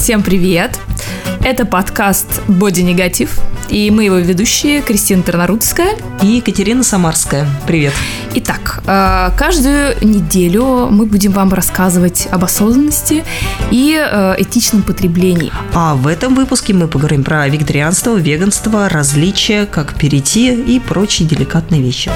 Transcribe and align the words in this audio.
Всем 0.00 0.22
привет! 0.22 0.80
Это 1.44 1.66
подкаст 1.66 2.40
«Боди 2.48 2.80
Негатив», 2.80 3.38
и 3.68 3.90
мы 3.90 4.04
его 4.04 4.16
ведущие 4.16 4.80
Кристина 4.80 5.22
Тернарудская 5.22 5.94
и 6.22 6.26
Екатерина 6.26 6.82
Самарская. 6.82 7.46
Привет! 7.66 7.92
Итак, 8.32 8.82
э, 8.86 9.30
каждую 9.36 9.96
неделю 10.02 10.86
мы 10.88 11.06
будем 11.06 11.32
вам 11.32 11.52
рассказывать 11.52 12.28
об 12.30 12.44
осознанности 12.44 13.24
и 13.72 13.96
э, 13.98 14.34
этичном 14.38 14.82
потреблении. 14.82 15.52
А 15.74 15.96
в 15.96 16.06
этом 16.06 16.36
выпуске 16.36 16.72
мы 16.72 16.86
поговорим 16.86 17.24
про 17.24 17.48
вегетарианство, 17.48 18.16
веганство, 18.16 18.88
различия, 18.88 19.66
как 19.66 19.94
перейти 19.94 20.54
и 20.54 20.78
прочие 20.78 21.26
деликатные 21.26 21.82
вещи. 21.82 22.12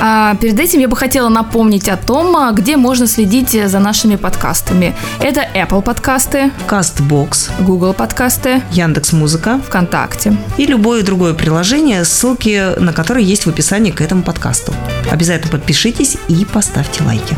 А 0.00 0.36
перед 0.36 0.60
этим 0.60 0.78
я 0.78 0.86
бы 0.86 0.96
хотела 0.96 1.28
напомнить 1.28 1.88
о 1.88 1.96
том, 1.96 2.36
а, 2.36 2.52
где 2.52 2.76
можно 2.76 3.08
следить 3.08 3.50
за 3.50 3.78
нашими 3.80 4.14
подкастами. 4.14 4.94
Это 5.18 5.44
Apple 5.54 5.82
подкасты, 5.82 6.52
CastBox, 6.68 7.64
Google 7.64 7.94
подкасты, 7.94 8.62
Яндекс 8.70 9.12
Музыка, 9.12 9.60
ВКонтакте 9.66 10.36
и 10.56 10.66
любое 10.66 11.02
другое 11.02 11.34
приложение, 11.34 12.04
ссылки 12.04 12.78
на 12.78 12.92
которые 12.92 13.26
есть 13.26 13.46
в 13.46 13.48
описании 13.48 13.90
к 13.90 14.00
этому 14.00 14.22
подкасту. 14.22 14.72
Обязательно 15.10 15.31
подпишитесь 15.38 16.16
и 16.28 16.44
поставьте 16.44 17.02
лайки. 17.04 17.36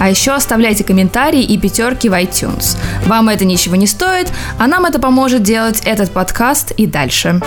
А 0.00 0.08
еще 0.08 0.32
оставляйте 0.32 0.84
комментарии 0.84 1.42
и 1.42 1.58
пятерки 1.58 2.08
в 2.08 2.12
iTunes. 2.12 2.76
Вам 3.06 3.28
это 3.28 3.44
ничего 3.44 3.74
не 3.76 3.86
стоит, 3.86 4.30
а 4.58 4.66
нам 4.66 4.84
это 4.84 5.00
поможет 5.00 5.42
делать 5.42 5.82
этот 5.84 6.10
подкаст 6.12 6.70
и 6.72 6.86
дальше. 6.86 7.40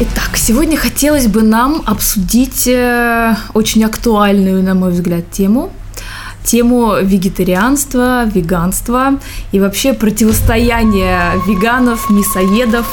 Итак, 0.00 0.36
сегодня 0.36 0.76
хотелось 0.76 1.28
бы 1.28 1.42
нам 1.42 1.82
обсудить 1.86 2.66
э, 2.66 3.36
очень 3.54 3.84
актуальную, 3.84 4.62
на 4.62 4.74
мой 4.74 4.90
взгляд, 4.90 5.30
тему. 5.30 5.72
Тему 6.44 6.96
вегетарианства, 7.00 8.24
веганства 8.26 9.18
и 9.52 9.60
вообще 9.60 9.94
противостояние 9.94 11.40
веганов, 11.46 12.10
мясоедов. 12.10 12.86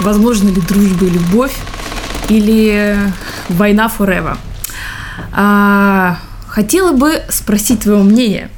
Возможно 0.00 0.48
ли 0.48 0.60
дружба 0.62 1.06
и 1.06 1.10
любовь? 1.10 1.52
Или 2.28 2.96
война 3.48 3.90
forever? 3.96 4.36
А, 5.32 6.18
хотела 6.48 6.92
бы 6.92 7.22
спросить 7.28 7.80
твоего 7.80 8.02
мнения 8.02 8.50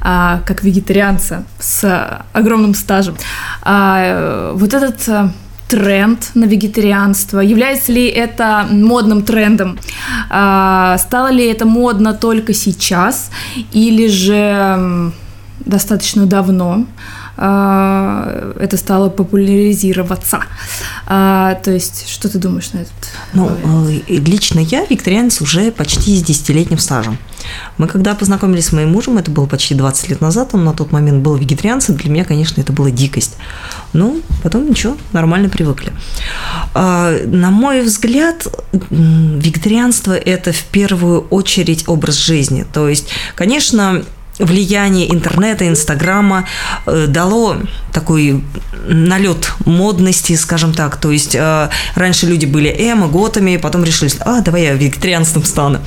а, 0.00 0.40
как 0.46 0.62
вегетарианца 0.62 1.44
с 1.58 2.24
огромным 2.32 2.74
стажем. 2.74 3.16
А, 3.62 4.52
вот 4.54 4.74
этот 4.74 5.08
а, 5.08 5.32
тренд 5.68 6.30
на 6.34 6.44
вегетарианство? 6.44 7.40
Является 7.40 7.92
ли 7.92 8.06
это 8.06 8.66
модным 8.70 9.22
трендом? 9.22 9.78
А, 10.30 10.98
стало 10.98 11.28
ли 11.28 11.46
это 11.46 11.66
модно 11.66 12.14
только 12.14 12.54
сейчас 12.54 13.30
или 13.72 14.08
же 14.08 15.12
достаточно 15.60 16.26
давно? 16.26 16.86
А, 17.40 18.52
это 18.58 18.76
стало 18.76 19.10
популяризироваться. 19.10 20.40
А, 21.06 21.54
то 21.54 21.70
есть, 21.70 22.08
что 22.08 22.28
ты 22.28 22.38
думаешь 22.38 22.72
на 22.72 22.78
этот? 22.78 22.92
Ну, 23.32 23.48
э, 23.48 24.00
лично 24.08 24.58
я 24.58 24.84
викторианец 24.84 25.40
уже 25.40 25.70
почти 25.70 26.16
с 26.16 26.22
десятилетним 26.24 26.78
стажем. 26.78 27.16
Мы 27.78 27.86
когда 27.86 28.16
познакомились 28.16 28.66
с 28.66 28.72
моим 28.72 28.90
мужем, 28.90 29.18
это 29.18 29.30
было 29.30 29.46
почти 29.46 29.76
20 29.76 30.08
лет 30.10 30.20
назад, 30.20 30.50
он 30.52 30.64
на 30.64 30.72
тот 30.72 30.90
момент 30.90 31.22
был 31.22 31.36
вегетарианцем, 31.36 31.94
для 31.94 32.10
меня, 32.10 32.24
конечно, 32.24 32.60
это 32.60 32.72
была 32.72 32.90
дикость. 32.90 33.36
Ну, 33.92 34.20
потом 34.42 34.68
ничего, 34.68 34.96
нормально 35.12 35.48
привыкли. 35.48 35.92
А, 36.74 37.12
на 37.24 37.50
мой 37.50 37.82
взгляд, 37.82 38.48
вегетарианство– 38.90 40.12
это 40.12 40.52
в 40.52 40.64
первую 40.64 41.20
очередь 41.28 41.84
образ 41.86 42.16
жизни. 42.16 42.66
То 42.72 42.88
есть, 42.88 43.08
конечно, 43.36 44.04
влияние 44.38 45.12
интернета, 45.12 45.66
инстаграма 45.66 46.46
э, 46.86 47.06
дало 47.08 47.56
такой 47.92 48.44
налет 48.86 49.52
модности, 49.64 50.34
скажем 50.36 50.72
так. 50.72 50.96
То 50.96 51.10
есть 51.10 51.34
э, 51.34 51.68
раньше 51.94 52.26
люди 52.26 52.46
были 52.46 52.68
эмо, 52.68 53.08
готами, 53.08 53.56
потом 53.56 53.84
решили, 53.84 54.10
а, 54.20 54.40
давай 54.40 54.62
я 54.62 54.74
вегетарианством 54.74 55.44
стану. 55.44 55.80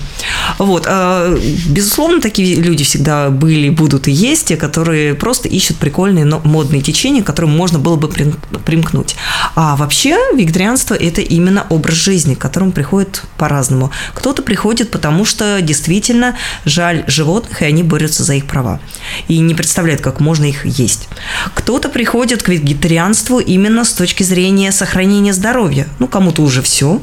Вот. 0.58 0.86
Э, 0.88 1.38
безусловно, 1.70 2.22
такие 2.22 2.56
люди 2.56 2.84
всегда 2.84 3.30
были, 3.30 3.70
будут 3.70 4.08
и 4.08 4.12
есть, 4.12 4.48
те, 4.48 4.58
которые 4.58 5.16
просто 5.16 5.48
ищут 5.48 5.78
прикольные 5.78 6.26
но 6.26 6.42
модные 6.44 6.82
течения, 6.82 7.24
к 7.24 7.26
которым 7.26 7.52
можно 7.52 7.80
было 7.80 7.96
бы 7.96 8.08
примкнуть. 8.08 9.16
А 9.56 9.76
вообще 9.76 10.18
вегетарианство– 10.36 10.94
это 11.00 11.22
именно 11.22 11.66
образ 11.70 11.96
жизни, 11.96 12.36
к 12.36 12.40
которому 12.40 12.72
приходит 12.72 13.24
по-разному. 13.38 13.92
Кто-то 14.14 14.42
приходит, 14.42 14.92
потому 14.92 15.26
что 15.26 15.62
действительно 15.62 16.38
жаль 16.66 17.04
животных, 17.08 17.62
и 17.62 17.66
они 17.66 17.84
борются 17.84 18.24
за 18.24 18.36
их 18.36 18.41
права. 18.46 18.80
И 19.28 19.40
не 19.40 19.56
представляют, 19.56 20.02
как 20.02 20.20
можно 20.20 20.46
их 20.46 20.66
есть. 20.66 21.08
Кто-то 21.54 21.90
приходит 21.90 22.44
к 22.44 22.50
вегетарианству 22.50 23.40
именно 23.40 23.84
с 23.84 23.94
точки 23.94 24.24
зрения 24.24 24.72
сохранения 24.72 25.34
здоровья. 25.34 25.88
Ну, 26.00 26.08
кому-то 26.08 26.42
уже 26.42 26.62
все 26.62 27.02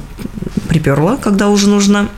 приперло, 0.69 1.17
когда 1.17 1.49
уже 1.49 1.69
нужно 1.69 2.09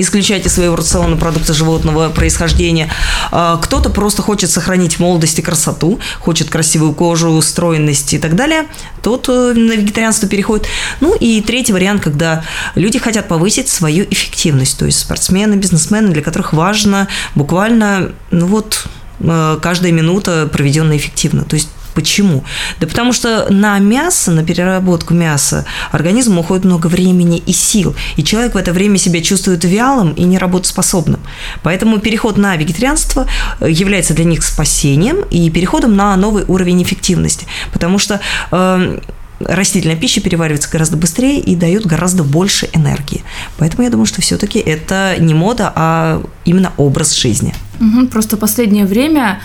исключать 0.00 0.46
из 0.46 0.54
своего 0.54 0.76
рациона 0.76 1.16
продукты 1.16 1.52
животного 1.54 2.08
происхождения. 2.10 2.90
А, 3.30 3.56
кто-то 3.58 3.90
просто 3.90 4.22
хочет 4.22 4.50
сохранить 4.50 4.98
молодость 4.98 5.38
и 5.38 5.42
красоту, 5.42 5.98
хочет 6.20 6.50
красивую 6.50 6.92
кожу, 6.94 7.40
стройность 7.42 8.14
и 8.14 8.18
так 8.18 8.36
далее. 8.36 8.66
Тот 9.02 9.28
э, 9.28 9.52
на 9.54 9.72
вегетарианство 9.72 10.28
переходит. 10.28 10.66
Ну 11.00 11.14
и 11.14 11.40
третий 11.40 11.72
вариант, 11.72 12.02
когда 12.02 12.44
люди 12.74 12.98
хотят 12.98 13.28
повысить 13.28 13.68
свою 13.68 14.04
эффективность. 14.10 14.78
То 14.78 14.86
есть 14.86 14.98
спортсмены, 14.98 15.54
бизнесмены, 15.54 16.12
для 16.12 16.22
которых 16.22 16.52
важно 16.52 17.08
буквально, 17.34 18.12
ну 18.30 18.46
вот, 18.46 18.86
э, 19.20 19.58
каждая 19.60 19.92
минута 19.92 20.48
проведенная 20.52 20.96
эффективно. 20.96 21.44
То 21.44 21.54
есть 21.56 21.68
Почему? 21.94 22.44
Да 22.80 22.86
потому 22.86 23.12
что 23.12 23.46
на 23.50 23.78
мясо, 23.78 24.30
на 24.30 24.44
переработку 24.44 25.14
мяса 25.14 25.64
организму 25.92 26.40
уходит 26.40 26.64
много 26.64 26.88
времени 26.88 27.38
и 27.38 27.52
сил, 27.52 27.94
и 28.16 28.24
человек 28.24 28.54
в 28.54 28.56
это 28.56 28.72
время 28.72 28.98
себя 28.98 29.20
чувствует 29.20 29.64
вялым 29.64 30.12
и 30.12 30.24
неработоспособным. 30.24 31.20
Поэтому 31.62 31.98
переход 31.98 32.36
на 32.36 32.56
вегетарианство 32.56 33.26
э, 33.60 33.70
является 33.70 34.14
для 34.14 34.24
них 34.24 34.42
спасением 34.42 35.22
и 35.30 35.50
переходом 35.50 35.96
на 35.96 36.16
новый 36.16 36.44
уровень 36.46 36.82
эффективности, 36.82 37.46
потому 37.72 37.98
что 37.98 38.20
э, 38.50 38.98
растительная 39.40 39.96
пища 39.96 40.20
переваривается 40.20 40.70
гораздо 40.70 40.96
быстрее 40.96 41.40
и 41.40 41.56
дает 41.56 41.86
гораздо 41.86 42.22
больше 42.22 42.68
энергии. 42.72 43.22
Поэтому 43.58 43.84
я 43.84 43.90
думаю, 43.90 44.06
что 44.06 44.22
все-таки 44.22 44.58
это 44.58 45.16
не 45.18 45.34
мода, 45.34 45.72
а 45.74 46.22
именно 46.44 46.72
образ 46.76 47.14
жизни. 47.14 47.54
Угу, 47.80 48.08
просто 48.08 48.36
последнее 48.36 48.86
время 48.86 49.40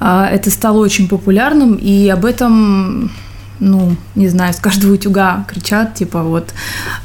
это 0.00 0.50
стало 0.50 0.78
очень 0.78 1.08
популярным, 1.08 1.74
и 1.74 2.08
об 2.08 2.24
этом 2.24 3.10
ну, 3.60 3.96
не 4.14 4.28
знаю, 4.28 4.52
с 4.52 4.56
каждого 4.56 4.94
утюга 4.94 5.44
кричат, 5.48 5.94
типа 5.94 6.22
вот 6.22 6.52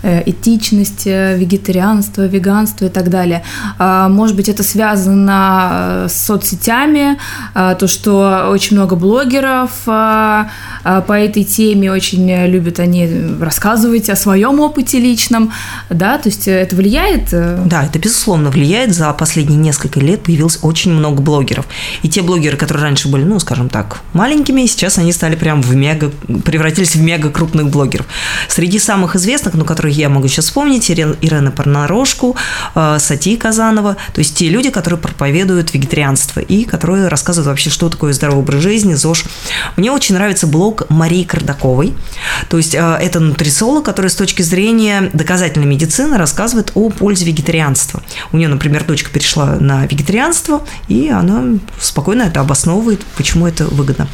э, 0.01 0.23
этичность, 0.25 1.05
э, 1.05 1.37
вегетарианство, 1.37 2.25
веганство 2.25 2.85
и 2.85 2.89
так 2.89 3.09
далее. 3.09 3.43
А, 3.77 4.09
может 4.09 4.35
быть, 4.35 4.49
это 4.49 4.63
связано 4.63 6.05
э, 6.05 6.07
с 6.09 6.25
соцсетями, 6.25 7.17
то, 7.53 7.87
что 7.87 8.49
очень 8.49 8.75
много 8.77 8.95
блогеров 8.95 9.71
по 9.85 10.47
этой 10.83 11.43
теме, 11.43 11.91
очень 11.91 12.47
любят 12.47 12.79
они 12.79 13.09
рассказывать 13.39 14.09
о 14.09 14.15
своем 14.15 14.59
опыте 14.59 14.99
личном, 14.99 15.51
да, 15.89 16.17
то 16.17 16.29
есть 16.29 16.47
это 16.47 16.75
влияет? 16.75 17.29
Да, 17.31 17.83
это 17.83 17.99
безусловно 17.99 18.49
влияет. 18.49 18.93
За 18.93 19.11
последние 19.13 19.59
несколько 19.59 19.99
лет 19.99 20.23
появилось 20.23 20.59
очень 20.61 20.91
много 20.91 21.21
блогеров. 21.21 21.65
И 22.01 22.09
те 22.09 22.21
блогеры, 22.21 22.57
которые 22.57 22.83
раньше 22.83 23.09
были, 23.09 23.23
ну, 23.23 23.39
скажем 23.39 23.69
так, 23.69 24.01
маленькими, 24.13 24.65
сейчас 24.65 24.97
они 24.97 25.11
стали 25.11 25.35
прям 25.35 25.61
в 25.61 25.75
мега 25.75 26.11
превратились 26.43 26.95
в 26.95 27.01
мега 27.01 27.29
крупных 27.29 27.69
блогеров. 27.69 28.05
Среди 28.47 28.79
самых 28.79 29.15
известных, 29.15 29.53
ну, 29.53 29.65
которых 29.65 29.95
я 29.95 30.09
могу 30.09 30.27
сейчас 30.27 30.45
вспомнить, 30.45 30.89
Ирена 30.89 31.51
Парнорожку, 31.51 32.35
э, 32.75 32.97
Сати 32.99 33.37
Казанова, 33.37 33.97
то 34.13 34.19
есть 34.19 34.35
те 34.35 34.49
люди, 34.49 34.69
которые 34.69 34.99
проповедуют 34.99 35.73
вегетарианство 35.73 36.39
и 36.39 36.63
которые 36.63 37.07
рассказывают 37.07 37.47
вообще, 37.47 37.69
что 37.69 37.89
такое 37.89 38.13
здоровый 38.13 38.43
образ 38.43 38.61
жизни, 38.61 38.93
ЗОЖ. 38.93 39.25
Мне 39.77 39.91
очень 39.91 40.15
нравится 40.15 40.47
блог 40.47 40.89
Марии 40.89 41.23
Кардаковой, 41.23 41.93
то 42.49 42.57
есть 42.57 42.75
э, 42.75 42.79
это 42.79 43.19
нутрициолог, 43.19 43.85
который 43.85 44.09
с 44.09 44.15
точки 44.15 44.41
зрения 44.41 45.09
доказательной 45.13 45.67
медицины 45.67 46.17
рассказывает 46.17 46.71
о 46.75 46.89
пользе 46.89 47.25
вегетарианства. 47.25 48.01
У 48.31 48.37
нее, 48.37 48.47
например, 48.47 48.83
дочка 48.83 49.09
перешла 49.09 49.57
на 49.59 49.85
вегетарианство, 49.85 50.61
и 50.87 51.09
она 51.09 51.59
спокойно 51.79 52.23
это 52.23 52.41
обосновывает, 52.41 53.03
почему 53.17 53.47
это 53.47 53.65
выгодно. 53.65 54.07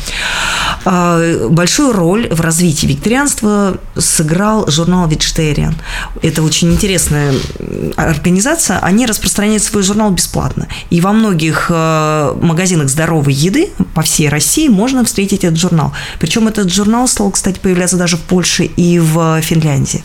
А, 0.86 1.48
большую 1.50 1.94
роль 1.94 2.15
в 2.32 2.42
развитии 2.42 2.88
вегетарианства 2.88 3.78
сыграл 3.98 4.70
журнал 4.70 5.08
Vegetarian. 5.08 5.74
Это 6.22 6.44
очень 6.44 6.72
интересная 6.72 7.34
организация. 7.96 8.80
Они 8.80 9.06
распространяют 9.06 9.64
свой 9.64 9.84
журнал 9.84 10.12
бесплатно. 10.12 10.68
И 10.90 11.02
во 11.02 11.14
многих 11.14 11.68
э, 11.70 12.38
магазинах 12.42 12.90
здоровой 12.90 13.34
еды 13.34 13.70
по 13.94 14.02
всей 14.02 14.30
России 14.30 14.68
можно 14.68 15.04
встретить 15.04 15.44
этот 15.44 15.60
журнал. 15.60 15.94
Причем 16.20 16.48
этот 16.48 16.72
журнал 16.72 17.08
стал, 17.08 17.32
кстати, 17.32 17.60
появляться 17.60 17.98
даже 17.98 18.18
в 18.18 18.22
Польше 18.22 18.66
и 18.66 19.00
в 19.00 19.42
Финляндии. 19.42 20.04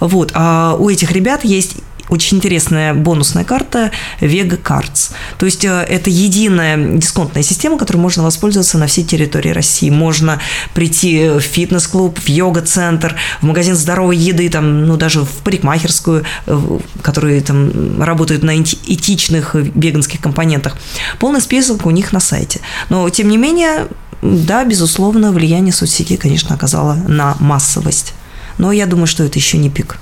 Вот. 0.00 0.32
А 0.34 0.76
у 0.78 0.88
этих 0.88 1.12
ребят 1.12 1.44
есть 1.44 1.76
очень 2.10 2.38
интересная 2.38 2.94
бонусная 2.94 3.44
карта 3.44 3.90
Vega 4.20 4.60
Cards. 4.60 5.12
То 5.38 5.46
есть 5.46 5.64
э, 5.64 5.68
это 5.68 6.10
единая 6.10 6.76
дисконтная 6.98 7.42
система, 7.42 7.78
которой 7.78 7.98
можно 7.98 8.22
воспользоваться 8.22 8.78
на 8.78 8.86
всей 8.86 9.04
территории 9.04 9.50
России. 9.50 9.90
Можно 9.90 10.40
прийти 10.74 11.28
в 11.28 11.40
фитнес-клуб, 11.40 12.18
в 12.18 12.28
йога-центр, 12.28 13.16
в 13.40 13.44
магазин 13.44 13.74
здоровой 13.74 14.16
еды, 14.16 14.48
там, 14.48 14.86
ну, 14.86 14.96
даже 14.96 15.22
в 15.22 15.30
парикмахерскую, 15.44 16.24
э, 16.46 16.78
которые 17.02 17.40
там 17.40 18.02
работают 18.02 18.42
на 18.42 18.60
этичных 18.60 19.54
веганских 19.54 20.20
компонентах. 20.20 20.76
Полный 21.18 21.40
список 21.40 21.86
у 21.86 21.90
них 21.90 22.12
на 22.12 22.20
сайте. 22.20 22.60
Но, 22.88 23.08
тем 23.10 23.28
не 23.28 23.36
менее, 23.36 23.86
да, 24.22 24.64
безусловно, 24.64 25.32
влияние 25.32 25.72
соцсетей, 25.72 26.16
конечно, 26.16 26.54
оказало 26.54 26.94
на 26.94 27.36
массовость. 27.40 28.14
Но 28.58 28.72
я 28.72 28.86
думаю, 28.86 29.06
что 29.06 29.24
это 29.24 29.38
еще 29.38 29.56
не 29.56 29.70
пик. 29.70 29.98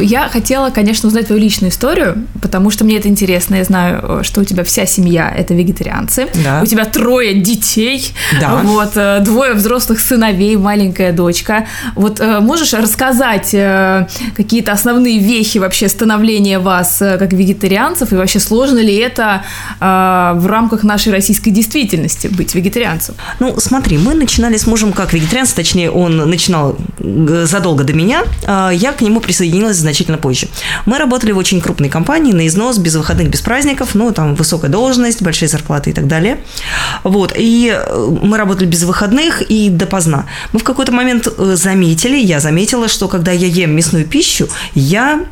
Я 0.00 0.28
хотела, 0.28 0.70
конечно, 0.70 1.06
узнать 1.08 1.26
твою 1.26 1.40
личную 1.40 1.70
историю, 1.70 2.26
потому 2.42 2.70
что 2.70 2.84
мне 2.84 2.98
это 2.98 3.08
интересно. 3.08 3.56
Я 3.56 3.64
знаю, 3.64 4.24
что 4.24 4.40
у 4.40 4.44
тебя 4.44 4.64
вся 4.64 4.86
семья– 4.86 5.32
это 5.36 5.54
вегетарианцы. 5.54 6.28
Да. 6.44 6.60
У 6.62 6.66
тебя 6.66 6.84
трое 6.84 7.34
детей. 7.34 8.12
Да. 8.40 8.56
Вот, 8.64 8.96
э, 8.96 9.20
двое 9.20 9.54
взрослых 9.54 10.00
сыновей, 10.00 10.56
маленькая 10.56 11.12
дочка. 11.12 11.66
Вот 11.94 12.20
э, 12.20 12.40
можешь 12.40 12.72
рассказать 12.72 13.54
э, 13.54 14.08
какие-то 14.36 14.72
основные 14.72 15.18
вехи 15.18 15.58
вообще 15.58 15.88
становления 15.88 16.58
вас 16.58 16.98
как 16.98 17.32
вегетарианцев? 17.32 18.12
И 18.12 18.16
вообще 18.16 18.40
сложно 18.40 18.78
ли 18.78 18.94
это 18.96 19.42
в 19.80 20.46
рамках 20.46 20.82
нашей 20.82 21.12
российской 21.12 21.50
действительности 21.50 22.28
быть 22.28 22.54
вегетарианцем? 22.54 23.14
Ну, 23.40 23.54
смотри, 23.58 23.98
мы 23.98 24.14
начинали 24.14 24.56
с 24.56 24.66
мужем 24.66 24.92
как 24.92 25.12
вегетарианцы, 25.12 25.54
точнее, 25.54 25.90
он 25.90 26.16
начинал 26.16 26.76
задолго 27.44 27.84
до 27.84 27.92
меня. 27.92 28.24
Я 28.72 28.92
к 28.92 29.00
нему 29.00 29.20
присоединилась 29.20 29.76
значительно 29.76 30.18
позже. 30.18 30.48
Мы 30.86 30.98
работали 30.98 31.32
в 31.32 31.38
очень 31.38 31.60
крупной 31.60 31.88
компании, 31.88 32.32
на 32.32 32.46
износ, 32.46 32.78
без 32.78 32.94
выходных, 32.96 33.28
без 33.28 33.40
праздников, 33.40 33.94
ну, 33.94 34.12
там, 34.12 34.34
высокая 34.34 34.70
должность, 34.70 35.22
большие 35.22 35.48
зарплаты 35.48 35.90
и 35.90 35.92
так 35.92 36.06
далее. 36.06 36.38
Вот, 37.02 37.32
и 37.36 37.72
э, 37.74 38.08
мы 38.22 38.36
работали 38.38 38.66
без 38.66 38.82
выходных 38.84 39.42
и 39.42 39.70
допоздна. 39.70 40.26
Мы 40.52 40.58
в 40.58 40.64
какой-то 40.64 40.92
момент 40.92 41.26
э, 41.26 41.56
заметили, 41.56 42.16
я 42.16 42.40
заметила, 42.40 42.88
что 42.88 43.08
когда 43.08 43.32
я 43.32 43.46
ем 43.46 43.72
мясную 43.76 44.04
пищу, 44.06 44.48
я 44.74 45.24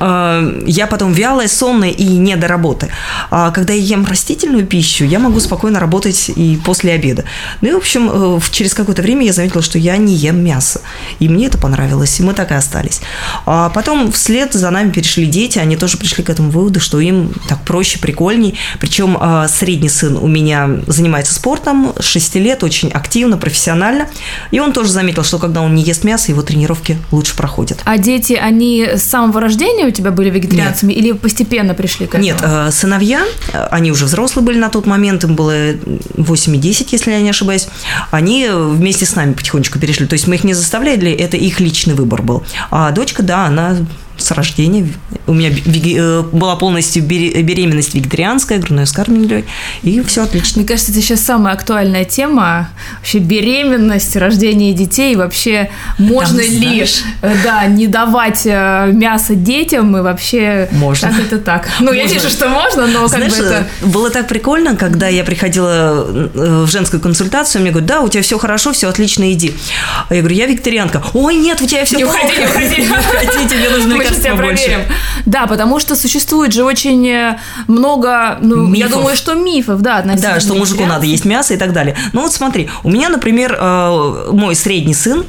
я 0.00 0.86
потом 0.88 1.12
вялая, 1.12 1.48
сонная 1.48 1.90
и 1.90 2.04
не 2.04 2.36
до 2.36 2.48
работы. 2.48 2.88
А 3.30 3.50
когда 3.50 3.72
я 3.72 3.80
ем 3.80 4.06
растительную 4.06 4.66
пищу, 4.66 5.04
я 5.04 5.18
могу 5.18 5.40
спокойно 5.40 5.80
работать 5.80 6.30
и 6.34 6.58
после 6.64 6.92
обеда. 6.92 7.24
Ну 7.60 7.68
и, 7.68 7.72
в 7.72 7.78
общем, 7.78 8.10
э, 8.12 8.40
через 8.50 8.74
какое-то 8.74 9.02
время 9.02 9.26
я 9.26 9.32
заметила, 9.32 9.62
что 9.62 9.78
я 9.78 9.96
не 9.96 10.14
ем 10.14 10.42
мясо. 10.44 10.80
И 11.18 11.28
мне 11.28 11.46
это 11.46 11.58
понравилось, 11.58 12.20
и 12.20 12.22
мы 12.22 12.34
так 12.34 12.50
и 12.50 12.54
остались. 12.54 13.00
А 13.46 13.70
потом 13.70 14.12
вслед 14.12 14.52
за 14.52 14.70
нами 14.70 14.90
перешли 14.90 15.26
дети, 15.26 15.58
они 15.58 15.76
тоже 15.76 15.96
пришли 15.96 16.22
к 16.22 16.30
этому 16.30 16.50
выводу, 16.50 16.80
что 16.80 17.00
им 17.00 17.32
так 17.48 17.62
проще, 17.62 17.98
прикольней. 17.98 18.58
Причем 18.78 19.18
э, 19.20 19.46
средний 19.48 19.88
сын 19.88 20.16
у 20.16 20.26
меня 20.26 20.68
занимается 20.86 21.34
спортом 21.34 21.92
с 21.98 22.04
6 22.04 22.36
лет, 22.36 22.62
очень 22.62 22.90
активно, 22.90 23.36
профессионально. 23.36 24.08
И 24.50 24.60
он 24.60 24.72
тоже 24.72 24.90
заметил, 24.90 25.24
что 25.24 25.38
когда 25.38 25.60
он 25.62 25.74
не 25.74 25.82
ест 25.82 26.04
мясо, 26.04 26.30
его 26.30 26.42
тренировки 26.42 26.98
лучше 27.10 27.36
проходят. 27.36 27.80
А 27.84 27.98
дети, 27.98 28.34
они 28.34 28.86
с 28.94 29.02
самого 29.02 29.40
рождения 29.40 29.71
рождения 29.72 29.88
у 29.88 29.90
тебя 29.90 30.10
были 30.10 30.30
вегетарианцами 30.30 30.92
Нет. 30.92 31.04
или 31.04 31.12
постепенно 31.12 31.74
пришли 31.74 32.06
к 32.06 32.10
этому? 32.10 32.24
Нет, 32.24 32.38
э, 32.42 32.70
сыновья, 32.70 33.24
э, 33.52 33.66
они 33.70 33.90
уже 33.92 34.04
взрослые 34.04 34.44
были 34.44 34.58
на 34.58 34.68
тот 34.68 34.86
момент, 34.86 35.24
им 35.24 35.34
было 35.34 35.74
8 36.16 36.56
и 36.56 36.58
10, 36.58 36.92
если 36.92 37.10
я 37.10 37.20
не 37.20 37.30
ошибаюсь, 37.30 37.68
они 38.10 38.48
вместе 38.50 39.06
с 39.06 39.14
нами 39.14 39.32
потихонечку 39.32 39.78
перешли. 39.78 40.06
То 40.06 40.14
есть 40.14 40.26
мы 40.26 40.36
их 40.36 40.44
не 40.44 40.54
заставляли, 40.54 41.12
это 41.12 41.36
их 41.36 41.60
личный 41.60 41.94
выбор 41.94 42.22
был. 42.22 42.42
А 42.70 42.90
дочка, 42.90 43.22
да, 43.22 43.46
она 43.46 43.76
с 44.22 44.30
рождения. 44.30 44.86
У 45.26 45.34
меня 45.34 45.50
э, 45.50 46.22
была 46.32 46.56
полностью 46.56 47.02
беременность 47.02 47.94
вегетарианская, 47.94 48.58
грудной 48.58 48.86
скармливание, 48.86 49.44
и 49.82 50.00
все 50.02 50.22
отлично. 50.24 50.60
Мне 50.60 50.68
кажется, 50.68 50.92
это 50.92 51.00
сейчас 51.00 51.20
самая 51.20 51.54
актуальная 51.54 52.04
тема. 52.04 52.70
Вообще 52.98 53.18
беременность, 53.18 54.16
рождение 54.16 54.72
детей. 54.72 55.16
Вообще, 55.16 55.70
можно 55.98 56.38
Там, 56.38 56.46
ли 56.46 56.58
знаешь... 56.58 57.02
Э, 57.22 57.34
да, 57.42 57.66
не 57.66 57.86
давать 57.86 58.42
э, 58.44 58.90
мясо 58.92 59.34
детям 59.34 59.96
и 59.96 60.00
вообще... 60.00 60.68
Можно. 60.72 61.08
Как 61.08 61.20
это 61.20 61.38
так? 61.38 61.68
Ну, 61.80 61.86
можно. 61.86 61.98
я 61.98 62.06
вижу, 62.06 62.28
что 62.28 62.48
можно, 62.48 62.86
но 62.86 63.06
знаешь, 63.08 63.32
как 63.32 63.42
бы 63.42 63.46
это... 63.46 63.66
Было 63.82 64.10
так 64.10 64.28
прикольно, 64.28 64.76
когда 64.76 65.08
я 65.08 65.24
приходила 65.24 66.04
в 66.34 66.66
женскую 66.68 67.00
консультацию, 67.00 67.62
мне 67.62 67.70
говорят, 67.70 67.88
да, 67.88 68.00
у 68.00 68.08
тебя 68.08 68.22
все 68.22 68.38
хорошо, 68.38 68.72
все 68.72 68.88
отлично, 68.88 69.32
иди. 69.32 69.54
А 70.08 70.14
я 70.14 70.20
говорю, 70.20 70.36
я 70.36 70.46
вегетарианка. 70.46 71.02
Ой, 71.14 71.36
нет, 71.36 71.60
у 71.60 71.66
тебя 71.66 71.84
все 71.84 71.96
не 71.96 72.04
плохо. 72.04 72.18
Уходи, 72.22 72.40
не 72.40 72.46
уходи. 72.46 72.82
Не 72.82 72.88
уходи, 72.88 73.48
тебе 73.48 73.70
нужны 73.70 73.98
тебя 74.20 74.34
проверим. 74.34 74.80
Да, 75.26 75.46
потому 75.46 75.80
что 75.80 75.96
существует 75.96 76.52
же 76.52 76.64
очень 76.64 77.08
э, 77.08 77.38
много, 77.68 78.38
ну, 78.40 78.66
мифов. 78.66 78.78
я 78.78 78.88
думаю, 78.88 79.16
что 79.16 79.34
мифов, 79.34 79.80
да, 79.82 80.02
Да, 80.02 80.40
что 80.40 80.54
мужику 80.54 80.84
надо 80.84 81.06
есть 81.06 81.24
мясо 81.24 81.54
и 81.54 81.56
так 81.56 81.72
далее. 81.72 81.96
Ну 82.12 82.22
вот 82.22 82.32
смотри, 82.32 82.68
у 82.82 82.90
меня, 82.90 83.08
например, 83.08 83.56
э, 83.58 84.28
мой 84.32 84.54
средний 84.54 84.94
сын, 84.94 85.24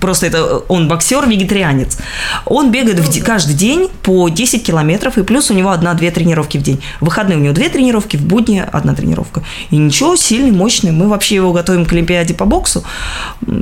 просто 0.00 0.26
это 0.26 0.58
он 0.68 0.88
боксер, 0.88 1.28
вегетарианец, 1.28 1.98
он 2.44 2.70
бегает 2.70 2.98
в, 2.98 3.24
каждый 3.24 3.54
день 3.54 3.88
по 4.02 4.28
10 4.28 4.64
километров, 4.64 5.18
и 5.18 5.22
плюс 5.22 5.50
у 5.50 5.54
него 5.54 5.70
одна-две 5.70 6.10
тренировки 6.10 6.58
в 6.58 6.62
день. 6.62 6.80
В 7.00 7.06
выходные 7.06 7.38
у 7.38 7.40
него 7.40 7.54
две 7.54 7.68
тренировки, 7.68 8.16
в 8.16 8.22
будни 8.22 8.64
одна 8.72 8.94
тренировка. 8.94 9.42
И 9.70 9.76
ничего, 9.76 10.16
сильный, 10.16 10.52
мощный. 10.52 10.92
Мы 10.92 11.08
вообще 11.08 11.36
его 11.36 11.52
готовим 11.52 11.84
к 11.84 11.92
Олимпиаде 11.92 12.34
по 12.34 12.44
боксу, 12.44 12.84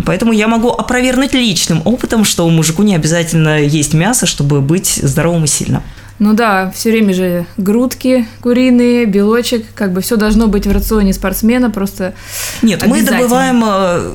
поэтому 0.05 0.33
я 0.33 0.49
могу 0.49 0.71
опровергнуть 0.71 1.33
личным 1.33 1.83
опытом, 1.85 2.25
что 2.25 2.49
мужику 2.49 2.83
не 2.83 2.95
обязательно 2.95 3.61
есть 3.61 3.95
мясо, 3.95 4.27
чтобы 4.27 4.61
быть 4.67 5.01
здоровым 5.03 5.45
и 5.45 5.47
сильным. 5.47 5.83
Ну 6.19 6.33
да, 6.33 6.71
все 6.75 6.91
время 6.91 7.13
же 7.13 7.47
грудки 7.59 8.27
куриные, 8.41 9.05
белочек, 9.05 9.67
как 9.75 9.93
бы 9.93 10.01
все 10.01 10.17
должно 10.17 10.47
быть 10.47 10.67
в 10.67 10.73
рационе 10.73 11.13
спортсмена, 11.13 11.71
просто 11.71 12.15
Нет, 12.63 12.87
мы 12.87 13.03
добываем, 13.03 13.63
э, 13.63 14.13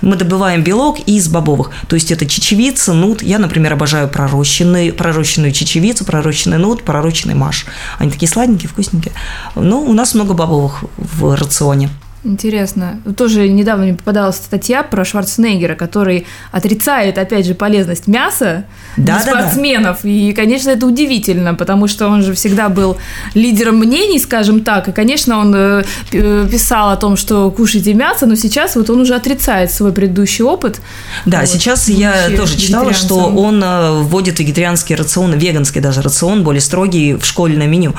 мы 0.00 0.14
добываем 0.14 0.62
белок 0.62 1.00
из 1.06 1.26
бобовых, 1.28 1.72
то 1.88 1.96
есть 1.96 2.12
это 2.12 2.24
чечевица, 2.24 2.92
нут. 2.92 3.22
Я, 3.22 3.40
например, 3.40 3.72
обожаю 3.72 4.08
пророщенную, 4.08 4.94
пророщенную 4.94 5.50
чечевицу, 5.50 6.04
пророщенный 6.04 6.58
нут, 6.58 6.84
пророщенный 6.84 7.34
маш. 7.34 7.66
Они 7.98 8.12
такие 8.12 8.28
сладенькие, 8.28 8.68
вкусненькие. 8.68 9.12
Но 9.56 9.80
у 9.80 9.92
нас 9.92 10.14
много 10.14 10.34
бобовых 10.34 10.84
в 10.96 11.34
рационе. 11.34 11.90
Интересно. 12.24 13.00
Тоже 13.16 13.48
недавно 13.48 13.84
мне 13.84 13.94
попадалась 13.94 14.36
статья 14.36 14.82
про 14.82 15.04
Шварценеггера, 15.04 15.76
который 15.76 16.26
отрицает, 16.50 17.16
опять 17.16 17.46
же, 17.46 17.54
полезность 17.54 18.08
мяса 18.08 18.64
да, 18.96 19.02
для 19.04 19.14
да, 19.14 19.20
спортсменов. 19.20 19.98
Да. 20.02 20.08
И, 20.08 20.32
конечно, 20.32 20.70
это 20.70 20.84
удивительно, 20.84 21.54
потому 21.54 21.86
что 21.86 22.08
он 22.08 22.22
же 22.22 22.34
всегда 22.34 22.68
был 22.68 22.96
лидером 23.34 23.76
мнений, 23.76 24.18
скажем 24.18 24.62
так. 24.62 24.88
И, 24.88 24.92
конечно, 24.92 25.38
он 25.38 25.54
э, 25.54 25.84
писал 26.10 26.90
о 26.90 26.96
том, 26.96 27.16
что 27.16 27.52
кушайте 27.52 27.94
мясо, 27.94 28.26
но 28.26 28.34
сейчас 28.34 28.74
вот 28.74 28.90
он 28.90 29.00
уже 29.00 29.14
отрицает 29.14 29.70
свой 29.70 29.92
предыдущий 29.92 30.44
опыт. 30.44 30.80
Да, 31.24 31.40
вот, 31.40 31.48
сейчас 31.48 31.88
я 31.88 32.30
тоже 32.36 32.56
читала, 32.56 32.94
что 32.94 33.26
он 33.26 33.62
э, 33.62 34.02
вводит 34.02 34.40
вегетарианский 34.40 34.96
рацион, 34.96 35.34
веганский 35.34 35.80
даже 35.80 36.02
рацион, 36.02 36.42
более 36.42 36.60
строгий 36.60 37.14
в 37.14 37.24
школьное 37.24 37.68
меню. 37.68 37.94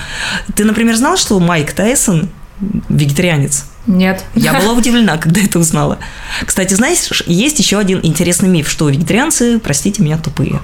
Ты, 0.56 0.66
например, 0.66 0.98
знал, 0.98 1.16
что 1.16 1.40
Майк 1.40 1.72
Тайсон 1.72 2.30
вегетарианец? 2.90 3.66
Нет. 3.88 4.24
Я 4.36 4.54
была 4.54 4.74
удивлена, 4.78 5.18
когда 5.18 5.42
это 5.42 5.60
узнала. 5.60 6.00
Кстати, 6.46 6.74
знаешь, 6.74 7.24
есть 7.26 7.60
еще 7.60 7.78
один 7.78 8.00
интересный 8.04 8.50
миф, 8.50 8.70
что 8.70 8.90
вегетарианцы, 8.90 9.60
простите 9.60 10.02
меня, 10.02 10.18
тупые. 10.18 10.62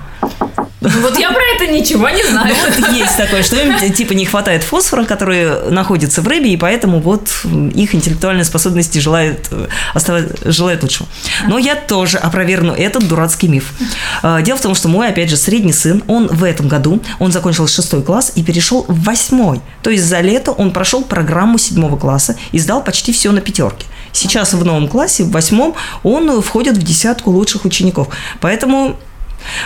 Вот 0.86 1.18
я 1.18 1.32
про 1.32 1.42
это 1.56 1.72
ничего 1.72 2.10
не 2.10 2.24
знаю. 2.24 2.56
Ну, 2.56 2.82
вот 2.82 2.94
есть 2.94 3.18
такое, 3.18 3.44
что 3.44 3.56
им 3.56 3.94
типа 3.94 4.13
не 4.13 4.25
хватает 4.25 4.63
фосфора, 4.63 5.06
который 5.06 5.72
находится 5.72 6.22
в 6.22 6.27
рыбе, 6.27 6.51
и 6.51 6.58
поэтому 6.58 7.00
вот 7.00 7.30
их 7.74 7.96
интеллектуальные 7.96 8.46
способности 8.46 9.00
желают, 9.00 9.50
оставать, 9.94 10.25
желают 10.46 10.84
лучшего. 10.84 11.08
Но 11.48 11.58
я 11.58 11.75
тоже 11.75 12.18
опровергну 12.18 12.74
этот 12.74 13.08
дурацкий 13.08 13.48
миф. 13.48 13.74
А, 14.22 14.42
дело 14.42 14.58
в 14.58 14.62
том, 14.62 14.75
что 14.75 14.88
мой, 14.88 15.10
опять 15.10 15.30
же, 15.30 15.38
средний 15.38 15.74
сын, 15.74 16.04
он 16.08 16.27
в 16.27 16.44
этом 16.44 16.68
году, 16.68 17.01
он 17.20 17.32
закончил 17.32 17.68
шестой 17.68 18.04
класс 18.04 18.32
и 18.36 18.44
перешел 18.44 18.86
в 18.88 19.04
восьмой. 19.04 19.62
То 19.82 19.89
есть 19.89 20.06
за 20.06 20.22
лето 20.22 20.51
он 20.51 20.72
прошел 20.72 21.04
программу 21.04 21.58
седьмого 21.58 21.98
класса 21.98 22.38
и 22.51 22.60
сдал 22.60 22.84
почти 22.84 23.12
все 23.12 23.32
на 23.32 23.42
пятерке. 23.42 23.86
Сейчас 24.12 24.54
в 24.54 24.63
новом 24.63 24.88
классе, 24.88 25.24
в 25.24 25.32
восьмом, 25.32 25.75
он 26.04 26.42
входит 26.42 26.77
в 26.77 26.84
десятку 26.84 27.32
лучших 27.32 27.65
учеников. 27.65 28.08
Поэтому 28.39 28.96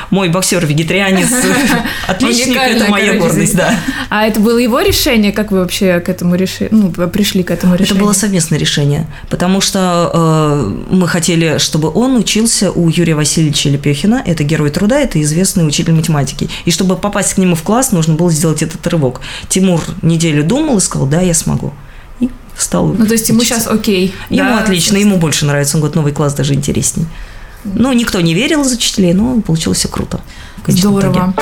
мой 0.10 0.30
боксер-вегетарианец, 0.30 1.28
отличник, 2.08 2.58
это 2.58 2.90
моя 2.90 3.14
гордость, 3.14 3.56
да. 3.56 3.74
А 4.10 4.26
это 4.26 4.40
было 4.40 4.58
его 4.58 4.80
решение? 4.82 5.32
Как 5.32 5.52
вы 5.52 5.60
вообще 5.60 6.00
к 6.00 6.10
этому 6.10 6.36
решили? 6.36 6.70
Ну, 6.72 6.92
пришли 6.92 7.44
к 7.44 7.52
этому 7.52 7.76
решению? 7.76 7.96
Это 7.96 8.04
было 8.04 8.14
совместное 8.14 8.60
решение, 8.60 9.08
потому 9.30 9.62
что 9.62 10.12
э, 10.14 10.94
мы 10.94 11.08
хотели, 11.08 11.58
чтобы 11.58 11.92
он 11.94 12.16
учился 12.16 12.72
у 12.72 12.90
Юрия 12.90 13.16
Васильевича 13.16 13.70
Лепехина, 13.70 14.22
это 14.26 14.44
герой 14.44 14.70
труда, 14.70 15.00
это 15.00 15.22
известный 15.22 15.68
учитель 15.68 15.94
математики. 15.94 16.50
И 16.66 16.72
чтобы 16.72 16.96
попасть 16.96 17.34
к 17.34 17.38
нему 17.38 17.56
в 17.56 17.64
класс, 17.64 17.92
нужно 17.92 18.16
было 18.16 18.32
сделать 18.32 18.62
этот 18.62 18.86
рывок. 18.88 19.22
Тимур 19.48 19.82
неделю 20.02 20.44
думал 20.44 20.78
и 20.78 20.82
сказал, 20.82 21.08
да, 21.08 21.22
я 21.22 21.34
смогу. 21.34 21.74
И 22.20 22.30
стал 22.58 22.88
Ну, 22.88 23.06
то 23.06 23.14
есть 23.14 23.30
ему 23.30 23.42
сейчас 23.42 23.68
окей. 23.68 24.14
Ему 24.30 24.50
да, 24.50 24.60
отлично, 24.60 24.98
ему 24.98 25.18
больше 25.18 25.46
нравится, 25.46 25.78
он 25.78 25.82
говорит, 25.82 25.96
новый 25.96 26.14
класс 26.14 26.34
даже 26.34 26.54
интересней. 26.54 27.06
Ну, 27.64 27.94
никто 27.94 28.22
не 28.22 28.34
верил 28.34 28.62
из 28.62 28.74
учителей, 28.74 29.14
но 29.14 29.42
получилось 29.42 29.80
все 29.80 29.88
круто. 29.88 30.22
Здорово. 30.68 31.34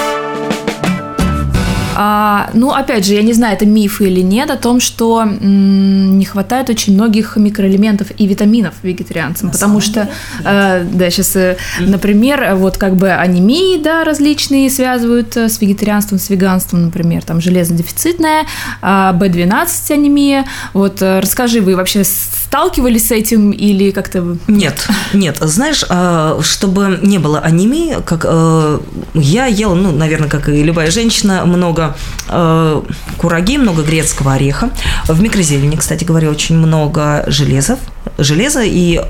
А, 2.00 2.52
ну, 2.54 2.72
опять 2.72 3.06
же, 3.06 3.16
я 3.16 3.24
не 3.24 3.34
знаю, 3.34 3.56
это 3.56 3.66
миф 3.66 4.02
или 4.02 4.22
нет, 4.22 4.52
о 4.52 4.56
том, 4.56 4.80
что 4.80 5.22
м, 5.24 6.17
не 6.18 6.26
хватает 6.26 6.70
очень 6.70 6.94
многих 6.94 7.36
микроэлементов 7.36 8.08
и 8.18 8.28
витаминов 8.28 8.76
вегетарианцам, 8.84 9.48
На 9.48 9.54
потому 9.54 9.82
что, 9.82 10.10
э, 10.44 10.86
да, 10.92 11.10
сейчас, 11.10 11.36
э, 11.36 11.58
например, 11.80 12.56
вот 12.56 12.78
как 12.78 12.96
бы 12.96 13.12
анемии, 13.12 13.82
да, 13.82 14.04
различные 14.04 14.70
связывают 14.70 15.36
э, 15.38 15.50
с 15.50 15.62
вегетарианством, 15.62 16.20
с 16.20 16.30
веганством, 16.30 16.84
например, 16.84 17.24
там 17.24 17.42
железодефицитная, 17.42 18.46
а 18.82 19.14
B12 19.14 19.94
анемия. 19.94 20.46
Вот 20.74 21.02
э, 21.02 21.20
расскажи, 21.20 21.62
вы 21.62 21.76
вообще 21.76 22.04
сталкивались 22.04 23.08
с 23.08 23.12
этим 23.12 23.52
или 23.52 23.92
как-то... 23.92 24.38
Нет, 24.48 24.88
нет, 25.14 25.38
знаешь, 25.42 25.84
а, 25.90 26.40
чтобы 26.42 27.00
не 27.02 27.18
было 27.18 27.40
анемии, 27.40 27.98
как 28.06 28.26
э, 28.28 28.80
я 29.14 29.48
ела, 29.48 29.76
ну, 29.76 29.92
наверное, 29.92 30.30
как 30.30 30.48
и 30.48 30.64
любая 30.64 30.90
женщина, 30.90 31.46
много 31.46 31.98
э, 32.30 32.82
кураги, 33.18 33.58
много 33.58 33.84
грецкого 33.84 34.34
ореха. 34.34 34.70
В 35.08 35.22
микрозелени, 35.22 35.76
кстати 35.76 36.06
говоря, 36.08 36.30
очень 36.30 36.58
много 36.58 37.24
железов, 37.28 37.80
железа, 38.18 38.64
и 38.64 39.02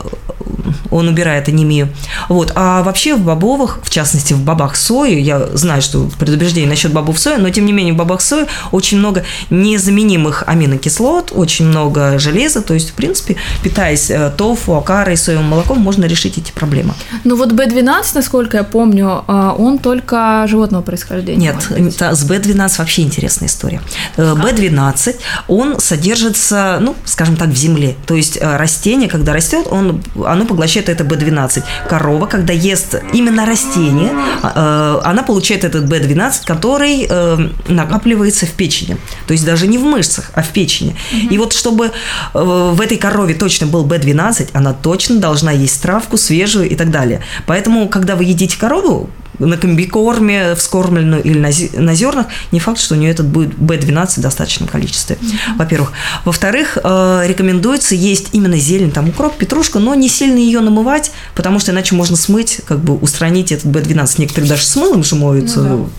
он 0.92 1.08
убирает 1.08 1.48
анемию. 1.48 1.90
Вот. 2.30 2.52
А 2.56 2.84
вообще 2.84 3.16
в 3.16 3.22
бобовых, 3.22 3.80
в 3.84 3.90
частности 3.90 4.34
в 4.34 4.42
бобах 4.42 4.76
сои, 4.76 5.20
я 5.20 5.48
знаю, 5.54 5.82
что 5.82 6.10
предубеждение 6.20 6.70
насчет 6.70 6.94
бобов 6.94 7.20
сои, 7.20 7.38
но 7.38 7.50
тем 7.50 7.66
не 7.66 7.74
менее 7.74 7.94
в 7.94 7.98
бобах 7.98 8.22
сои 8.22 8.46
очень 8.72 8.98
много 8.98 9.24
незаменимых 9.50 10.44
аминокислот, 10.48 11.32
очень 11.34 11.66
много 11.66 12.20
железа, 12.20 12.62
то 12.62 12.74
есть, 12.74 12.92
в 12.92 12.94
принципе, 12.94 13.36
питаясь 13.64 14.10
э, 14.10 14.32
тофу, 14.36 14.76
акарой, 14.76 15.18
соевым 15.18 15.46
молоком, 15.46 15.80
можно 15.80 16.06
решить 16.06 16.38
эти 16.38 16.52
проблемы. 16.52 16.94
Ну 17.24 17.36
вот 17.36 17.52
B12, 17.52 18.04
насколько 18.16 18.58
я 18.58 18.64
помню, 18.64 19.24
э, 19.28 19.52
он 19.58 19.80
только 19.80 20.46
животного 20.48 20.82
происхождения. 20.82 21.54
Нет, 21.54 22.02
с 22.02 22.30
B12 22.30 22.78
вообще 22.78 23.04
интересная 23.04 23.48
история. 23.48 23.82
B12, 24.18 25.10
э, 25.10 25.14
он 25.48 25.80
содержится, 25.80 26.78
ну, 26.88 26.96
скажем 27.04 27.36
так, 27.36 27.50
в 27.50 27.56
земле. 27.56 27.96
То 28.06 28.16
есть 28.16 28.40
растение, 28.42 29.10
когда 29.10 29.34
растет, 29.34 29.68
он, 29.70 30.02
оно 30.26 30.46
поглощает 30.46 30.88
это 30.88 31.04
B12. 31.04 31.64
Корова, 31.90 32.26
когда 32.28 32.54
ест 32.54 32.96
именно 33.12 33.46
растение, 33.46 34.12
а, 34.42 35.02
э, 35.04 35.10
она 35.10 35.24
получает 35.24 35.66
этот 35.66 35.84
B12, 35.84 36.46
который 36.46 37.06
э, 37.10 37.50
накапливается 37.68 38.46
в 38.46 38.52
печени. 38.52 38.98
То 39.28 39.34
есть 39.34 39.46
даже 39.46 39.68
не 39.68 39.78
в 39.78 39.84
мышцах, 39.84 40.32
а 40.34 40.44
в 40.44 40.50
печени. 40.50 40.96
Угу. 41.12 41.34
И 41.34 41.38
вот 41.38 41.52
чтобы 41.52 41.88
э, 41.88 41.92
в 42.34 42.80
этой 42.80 42.98
корове 42.98 43.34
точно 43.34 43.68
был 43.68 43.86
B12, 43.86 44.52
она 44.54 44.72
точно 44.72 45.20
должна 45.20 45.52
есть 45.52 45.82
травку 45.82 46.16
свежую 46.16 46.70
и 46.70 46.76
так 46.76 46.90
далее. 46.90 47.22
Поэтому, 47.48 47.90
когда 47.90 48.16
вы 48.16 48.24
едите 48.24 48.58
корову, 48.58 49.10
на 49.40 49.58
комбикорме 49.58 50.56
вскормленную 50.56 51.24
или 51.24 51.38
на, 51.38 51.50
на 51.82 51.94
зернах, 51.96 52.28
не 52.52 52.60
факт, 52.60 52.80
что 52.80 52.96
у 52.96 52.98
нее 52.98 53.12
этот 53.12 53.28
будет 53.28 53.54
B12 53.56 54.18
в 54.18 54.22
достаточном 54.22 54.68
количестве, 54.68 55.18
mm-hmm. 55.20 55.58
во-первых. 55.58 55.94
Во-вторых, 56.26 56.78
э, 56.84 57.24
рекомендуется 57.26 57.96
есть 57.96 58.30
именно 58.34 58.58
зелень, 58.58 58.92
там 58.92 59.10
укроп, 59.10 59.38
петрушка, 59.38 59.80
но 59.80 59.96
не 59.96 60.10
сильно 60.10 60.38
ее 60.38 60.62
намывать, 60.62 61.12
потому 61.36 61.60
что 61.60 61.72
иначе 61.72 61.96
можно 61.96 62.16
смыть, 62.16 62.62
как 62.66 62.80
бы 62.80 62.96
устранить 62.96 63.52
этот 63.52 63.66
B12. 63.66 64.16
Некоторые 64.18 64.50
даже 64.50 64.66
с 64.66 64.76
мылом 64.76 65.04
же 65.04 65.16
моют, 65.16 65.56
ну, 65.56 65.90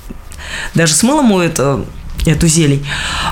да. 0.75 0.83
даже 0.83 0.95
с 0.95 1.03
мылом 1.03 1.27
моют 1.27 1.55
э, 1.59 1.83
эту 2.31 2.47
зелень. 2.47 2.87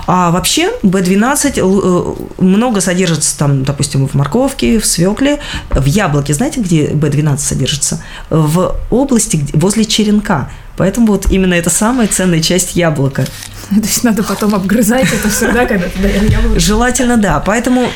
А 0.06 0.30
вообще 0.30 0.70
B12 0.82 1.52
э, 1.56 2.42
много 2.42 2.80
содержится 2.80 3.36
там, 3.38 3.64
допустим, 3.64 4.06
в 4.06 4.14
морковке, 4.14 4.78
в 4.78 4.86
свекле, 4.86 5.40
в 5.70 5.84
яблоке. 5.86 6.34
Знаете, 6.34 6.60
где 6.60 6.86
B12 6.86 7.38
содержится? 7.38 8.02
В 8.30 8.76
области 8.90 9.44
возле 9.52 9.84
черенка. 9.84 10.50
Поэтому 10.76 11.06
вот 11.08 11.30
именно 11.30 11.54
это 11.54 11.70
самая 11.70 12.06
ценная 12.06 12.40
часть 12.40 12.76
яблока. 12.76 13.24
То 13.70 13.80
есть 13.80 14.04
надо 14.04 14.22
потом 14.22 14.54
обгрызать 14.54 15.12
это 15.12 15.28
всегда, 15.28 15.66
когда 15.66 15.86
ты 15.88 16.26
яблоко? 16.30 16.60
Желательно, 16.60 17.16
да. 17.16 17.40
Поэтому 17.40 17.88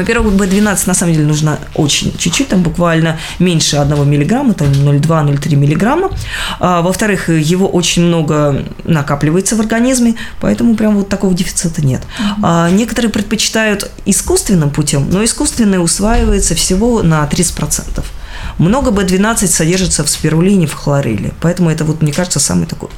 во-первых, 0.00 0.34
B12 0.34 0.82
на 0.86 0.94
самом 0.94 1.12
деле 1.12 1.26
нужно 1.26 1.58
очень 1.74 2.16
чуть-чуть, 2.16 2.48
там 2.48 2.62
буквально 2.62 3.18
меньше 3.38 3.76
1 3.76 4.08
миллиграмма, 4.08 4.54
там 4.54 4.68
0,2-0,3 4.68 5.56
миллиграмма. 5.56 6.10
А, 6.58 6.82
во-вторых, 6.82 7.28
его 7.28 7.68
очень 7.68 8.02
много 8.02 8.64
накапливается 8.84 9.56
в 9.56 9.60
организме, 9.60 10.14
поэтому 10.40 10.74
прям 10.74 10.96
вот 10.96 11.08
такого 11.08 11.34
дефицита 11.34 11.84
нет. 11.84 12.02
А, 12.42 12.70
некоторые 12.70 13.10
предпочитают 13.10 13.90
искусственным 14.06 14.70
путем, 14.70 15.08
но 15.10 15.22
искусственное 15.24 15.80
усваивается 15.80 16.54
всего 16.54 17.02
на 17.02 17.24
30%. 17.26 18.02
Много 18.58 18.90
B12 18.90 19.46
содержится 19.46 20.04
в 20.04 20.10
спирулине, 20.10 20.66
в 20.66 20.74
хлореле. 20.74 21.32
Поэтому 21.40 21.70
это, 21.70 21.84
вот, 21.84 22.02
мне 22.02 22.12
кажется, 22.12 22.40
самый 22.40 22.66
такой 22.66 22.88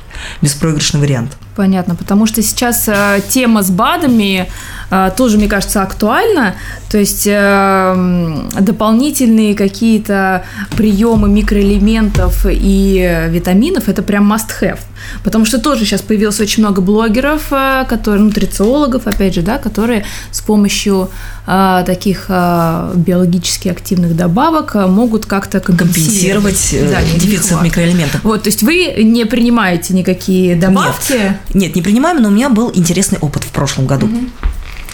беспроигрышный 0.40 1.00
вариант. 1.00 1.36
Понятно, 1.54 1.94
потому 1.94 2.26
что 2.26 2.42
сейчас 2.42 2.88
э, 2.88 3.20
тема 3.28 3.62
с 3.62 3.70
БАДами 3.70 4.48
э, 4.90 5.10
тоже, 5.16 5.36
мне 5.36 5.48
кажется, 5.48 5.82
актуальна. 5.82 6.54
То 6.90 6.96
есть 6.96 7.26
э, 7.26 8.48
дополнительные 8.58 9.54
какие-то 9.54 10.44
приемы 10.76 11.28
микроэлементов 11.28 12.46
и 12.48 13.26
витаминов– 13.28 13.88
это 13.90 14.02
прям 14.02 14.32
must-have. 14.32 14.78
Потому 15.24 15.44
что 15.44 15.58
тоже 15.58 15.84
сейчас 15.84 16.00
появилось 16.00 16.40
очень 16.40 16.62
много 16.62 16.80
блогеров, 16.80 17.52
э, 17.52 17.84
которые, 17.88 18.22
нутрициологов, 18.22 19.06
опять 19.06 19.34
же, 19.34 19.42
да, 19.42 19.58
которые 19.58 20.04
с 20.30 20.40
помощью 20.40 21.10
э, 21.46 21.82
таких 21.86 22.26
э, 22.28 22.92
биологически 22.96 23.68
активных 23.68 24.16
добавок 24.16 24.74
э, 24.74 24.86
могут 24.86 25.26
как-то 25.26 25.60
компенсировать, 25.60 26.54
компенсировать 26.54 26.92
да, 26.92 27.18
дефицит 27.18 27.62
микроэлементов. 27.62 28.24
Вот, 28.24 28.44
то 28.44 28.48
есть 28.48 28.62
вы 28.62 28.94
не 29.02 29.24
принимаете 29.24 29.94
никакие 29.94 30.56
добавки? 30.56 31.12
Нет, 31.12 31.36
нет, 31.54 31.74
не 31.74 31.82
принимаем, 31.82 32.22
но 32.22 32.28
у 32.28 32.32
меня 32.32 32.48
был 32.48 32.70
интересный 32.72 33.18
опыт 33.18 33.44
в 33.44 33.50
прошлом 33.50 33.86
году. 33.86 34.06
Угу. 34.06 34.18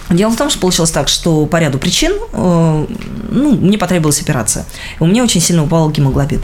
Дело 0.09 0.31
в 0.31 0.35
том, 0.35 0.49
что 0.49 0.59
получилось 0.59 0.91
так, 0.91 1.07
что 1.07 1.45
по 1.45 1.57
ряду 1.57 1.77
причин 1.77 2.13
э, 2.33 2.85
ну, 3.31 3.55
мне 3.55 3.77
потребовалась 3.77 4.21
операция. 4.21 4.65
У 4.99 5.05
меня 5.05 5.23
очень 5.23 5.41
сильно 5.41 5.63
упал 5.63 5.89
гемоглобин. 5.91 6.41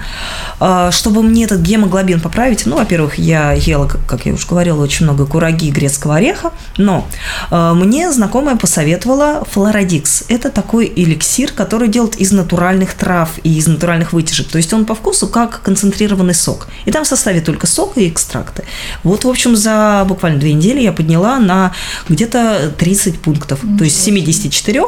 Э, 0.60 0.89
чтобы 0.91 1.24
мне 1.24 1.45
этот 1.45 1.62
гемоглобин 1.62 2.22
поправить, 2.22 2.65
ну, 2.65 2.77
во-первых, 2.77 3.17
я 3.17 3.53
ела, 3.53 3.88
как 3.88 4.25
я 4.25 4.34
уже 4.34 4.45
говорила, 4.48 4.81
очень 4.84 5.05
много 5.05 5.25
кураги 5.25 5.72
грецкого 5.72 6.15
ореха, 6.15 6.51
но 6.77 7.07
э, 7.50 7.74
мне 7.74 8.12
знакомая 8.12 8.55
посоветовала 8.55 9.45
флородикс. 9.50 10.25
Это 10.27 10.51
такой 10.51 10.91
эликсир, 10.95 11.51
который 11.51 11.88
делают 11.88 12.15
из 12.15 12.31
натуральных 12.31 12.93
трав 12.93 13.29
и 13.43 13.57
из 13.57 13.67
натуральных 13.67 14.13
вытяжек. 14.13 14.48
То 14.48 14.57
есть 14.57 14.74
он 14.74 14.86
по 14.86 14.93
вкусу 14.93 15.27
как 15.27 15.62
концентрированный 15.62 16.36
сок. 16.36 16.67
И 16.86 16.91
там 16.91 17.03
в 17.03 17.07
составе 17.07 17.41
только 17.41 17.67
сок 17.67 17.98
и 17.98 18.07
экстракты. 18.07 18.63
Вот, 19.03 19.24
в 19.24 19.29
общем, 19.29 19.55
за 19.55 20.05
буквально 20.07 20.39
две 20.39 20.53
недели 20.53 20.81
я 20.81 20.91
подняла 20.91 21.39
на 21.39 21.74
где-то 22.10 22.74
30 22.77 23.19
пунктов 23.19 23.54
то 23.55 23.83
есть 23.83 24.00
с 24.00 24.03
74, 24.03 24.83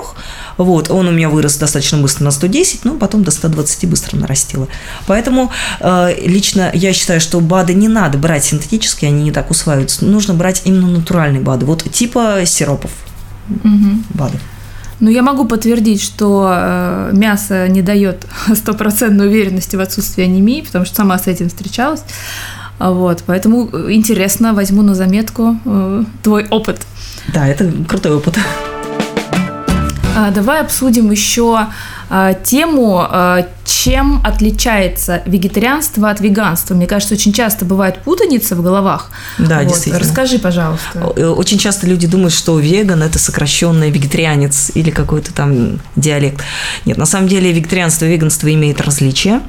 вот, 0.57 0.89
он 0.89 1.07
у 1.07 1.11
меня 1.11 1.29
вырос 1.29 1.57
достаточно 1.57 1.97
быстро 1.97 2.25
на 2.25 2.31
110, 2.31 2.85
но 2.85 2.93
потом 2.95 3.23
до 3.23 3.31
120 3.31 3.89
быстро 3.89 4.17
нарастило. 4.17 4.67
Поэтому 5.05 5.51
э, 5.79 6.15
лично 6.25 6.71
я 6.73 6.93
считаю, 6.93 7.21
что 7.21 7.39
БАДы 7.39 7.73
не 7.73 7.87
надо 7.87 8.17
брать 8.17 8.45
синтетические, 8.45 9.09
они 9.09 9.23
не 9.23 9.31
так 9.31 9.51
усваиваются. 9.51 10.05
Нужно 10.05 10.33
брать 10.33 10.61
именно 10.65 10.87
натуральные 10.87 11.41
БАДы, 11.41 11.65
вот 11.65 11.83
типа 11.91 12.41
сиропов 12.45 12.91
угу. 13.49 14.01
БАДов. 14.13 14.41
Ну, 14.99 15.11
я 15.11 15.21
могу 15.21 15.45
подтвердить, 15.45 16.01
что 16.01 16.49
э, 16.51 17.11
мясо 17.13 17.67
не 17.67 17.83
дает 17.83 18.25
стопроцентной 18.55 19.27
уверенности 19.27 19.75
в 19.75 19.79
отсутствии 19.79 20.23
анемии, 20.23 20.61
потому 20.61 20.85
что 20.85 20.95
сама 20.95 21.19
с 21.19 21.27
этим 21.27 21.49
встречалась. 21.49 22.03
Вот, 22.79 23.23
поэтому 23.25 23.69
интересно, 23.91 24.53
возьму 24.53 24.83
на 24.83 24.93
заметку 24.95 25.57
э, 25.65 26.03
твой 26.23 26.47
опыт. 26.49 26.79
Да, 27.33 27.47
это 27.47 27.71
крутой 27.87 28.15
опыт. 28.15 28.37
А, 30.15 30.31
давай 30.31 30.61
обсудим 30.61 31.11
еще 31.11 31.67
а, 32.09 32.33
тему, 32.33 33.05
а, 33.07 33.45
чем 33.65 34.19
отличается 34.23 35.21
вегетарианство 35.27 36.09
от 36.09 36.21
веганства. 36.21 36.73
Мне 36.73 36.87
кажется, 36.87 37.13
очень 37.13 37.33
часто 37.33 37.65
бывает 37.65 37.99
путаница 37.99 38.55
в 38.55 38.63
головах. 38.63 39.11
Да, 39.37 39.59
вот. 39.59 39.67
действительно. 39.67 39.99
Расскажи, 39.99 40.39
пожалуйста. 40.39 41.13
Э, 41.15 41.27
очень 41.27 41.59
часто 41.59 41.85
люди 41.85 42.07
думают, 42.07 42.33
что 42.33 42.57
веган– 42.57 43.03
это 43.03 43.19
сокращенный 43.19 43.91
вегетарианец 43.91 44.71
или 44.73 44.89
какой-то 44.89 45.31
там 45.33 45.79
диалект. 45.95 46.41
Нет, 46.85 46.97
на 46.97 47.05
самом 47.05 47.27
деле 47.27 47.51
вегетарианство 47.51 48.05
и 48.05 48.09
веганство 48.09 48.51
имеют 48.51 48.81
различия. 48.81 49.41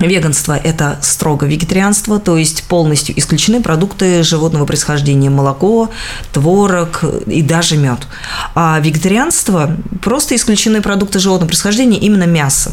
Веганство– 0.00 0.56
это 0.64 0.98
строго 1.02 1.46
вегетарианство, 1.46 2.18
то 2.20 2.36
есть 2.36 2.64
полностью 2.64 3.18
исключены 3.18 3.60
продукты 3.60 4.22
животного 4.22 4.64
происхождения– 4.64 5.30
молоко, 5.38 5.90
творог 6.32 7.02
и 7.26 7.42
даже 7.42 7.76
мед. 7.76 8.06
А 8.54 8.78
вегетарианство– 8.80 9.76
просто 10.02 10.36
исключены 10.36 10.82
продукты 10.82 11.18
животного 11.18 11.48
происхождения, 11.48 11.98
именно 11.98 12.24
мясо. 12.24 12.72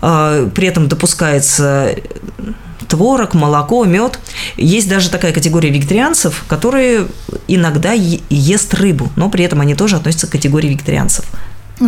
А, 0.00 0.48
при 0.50 0.68
этом 0.68 0.88
допускается 0.88 1.94
творог, 2.88 3.32
молоко, 3.32 3.84
мед. 3.86 4.18
Есть 4.58 4.88
даже 4.88 5.08
такая 5.08 5.32
категория 5.32 5.70
вегетарианцев, 5.70 6.44
которые 6.46 7.06
иногда 7.48 7.92
ест 7.92 8.74
рыбу, 8.74 9.10
но 9.16 9.30
при 9.30 9.44
этом 9.44 9.62
они 9.62 9.74
тоже 9.74 9.96
относятся 9.96 10.26
к 10.26 10.30
категории 10.30 10.68
вегетарианцев. 10.68 11.24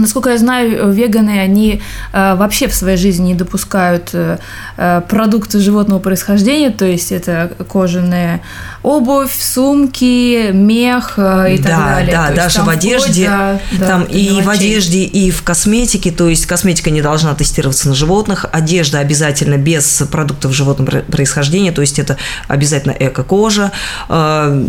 Насколько 0.00 0.30
я 0.30 0.38
знаю, 0.38 0.90
веганы, 0.90 1.40
они 1.40 1.80
э, 2.12 2.34
вообще 2.34 2.68
в 2.68 2.74
своей 2.74 2.96
жизни 2.96 3.28
не 3.28 3.34
допускают 3.34 4.10
э, 4.12 4.38
э, 4.76 5.02
продукты 5.08 5.60
животного 5.60 6.00
происхождения, 6.00 6.70
то 6.70 6.84
есть 6.84 7.12
это 7.12 7.52
кожаная 7.68 8.40
обувь, 8.84 9.34
сумки, 9.40 10.52
мех 10.52 11.14
э, 11.16 11.54
и 11.54 11.58
да, 11.58 11.68
так 11.68 11.78
далее. 11.78 12.12
Да, 12.12 12.28
то 12.28 12.34
даже 12.34 12.62
в 12.62 12.68
одежде, 12.68 13.26
да, 13.26 13.60
там 13.78 14.04
да, 14.04 14.08
и 14.10 14.26
мелочей. 14.28 14.42
в 14.42 14.50
одежде, 14.50 14.98
и 15.04 15.30
в 15.30 15.42
косметике, 15.42 16.10
то 16.10 16.28
есть 16.28 16.44
косметика 16.44 16.90
не 16.90 17.00
должна 17.00 17.34
тестироваться 17.34 17.88
на 17.88 17.94
животных, 17.94 18.44
одежда 18.52 18.98
обязательно 18.98 19.56
без 19.56 20.02
продуктов 20.12 20.52
животного 20.52 21.00
происхождения, 21.00 21.72
то 21.72 21.80
есть 21.80 21.98
это 21.98 22.18
обязательно 22.46 22.92
эко-кожа, 22.92 23.72
э, 24.10 24.66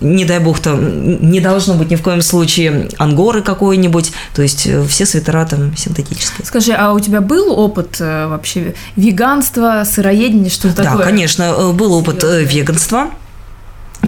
не 0.00 0.24
дай 0.24 0.40
бог 0.40 0.58
там, 0.58 1.30
не 1.30 1.40
должно 1.40 1.74
быть 1.74 1.88
ни 1.88 1.94
в 1.94 2.02
коем 2.02 2.22
случае 2.22 2.88
ангоры 2.98 3.42
какой-нибудь, 3.42 4.10
то 4.34 4.42
есть 4.42 4.66
э, 4.66 4.84
все 4.88 5.06
свитера 5.06 5.46
там 5.46 5.76
синтетические. 5.76 6.44
Скажи, 6.44 6.72
а 6.72 6.92
у 6.92 6.98
тебя 6.98 7.20
был 7.20 7.56
опыт 7.56 8.00
вообще 8.00 8.74
веганства, 8.96 9.84
сыроедения, 9.86 10.50
что 10.50 10.68
да, 10.70 10.82
такое? 10.82 10.98
Да, 10.98 11.04
конечно, 11.04 11.72
был 11.72 11.92
опыт 11.92 12.24
веганства. 12.24 13.10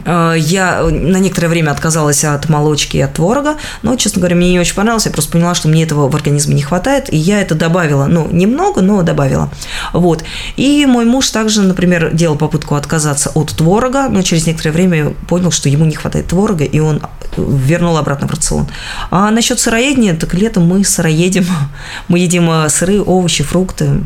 Э, 0.04 0.34
я 0.36 0.82
на 0.82 1.18
некоторое 1.18 1.48
время 1.48 1.70
отказалась 1.70 2.24
от 2.24 2.48
молочки 2.48 2.96
и 2.96 3.00
от 3.00 3.14
творога, 3.14 3.56
но, 3.82 3.96
честно 3.96 4.20
говоря, 4.20 4.36
мне 4.36 4.52
не 4.52 4.60
очень 4.60 4.74
понравилось. 4.74 5.06
Я 5.06 5.12
просто 5.12 5.32
поняла, 5.32 5.54
что 5.54 5.68
мне 5.68 5.82
этого 5.82 6.08
в 6.08 6.14
организме 6.14 6.54
не 6.54 6.62
хватает, 6.62 7.12
и 7.12 7.16
я 7.16 7.40
это 7.40 7.54
добавила. 7.54 8.06
Ну, 8.06 8.28
немного, 8.30 8.80
но 8.80 9.02
добавила. 9.02 9.50
Вот. 9.92 10.24
И 10.56 10.86
мой 10.86 11.04
муж 11.04 11.30
также, 11.30 11.62
например, 11.62 12.12
делал 12.12 12.36
попытку 12.36 12.74
отказаться 12.74 13.30
от 13.34 13.50
творога, 13.50 14.08
но 14.08 14.22
через 14.22 14.46
некоторое 14.46 14.72
время 14.72 15.10
понял, 15.28 15.50
что 15.50 15.68
ему 15.68 15.84
не 15.84 15.94
хватает 15.94 16.28
творога, 16.28 16.64
и 16.64 16.78
он 16.78 17.02
вернул 17.36 17.96
обратно 17.96 18.26
в 18.26 18.30
рацион. 18.30 18.66
А 19.10 19.30
насчет 19.30 19.60
сыроедения, 19.60 20.14
так 20.14 20.34
летом 20.34 20.66
мы 20.66 20.84
сыроедем. 20.84 21.46
Мы 22.08 22.20
едим 22.20 22.50
э, 22.50 22.68
сыры, 22.68 23.02
овощи, 23.02 23.44
фрукты, 23.44 24.04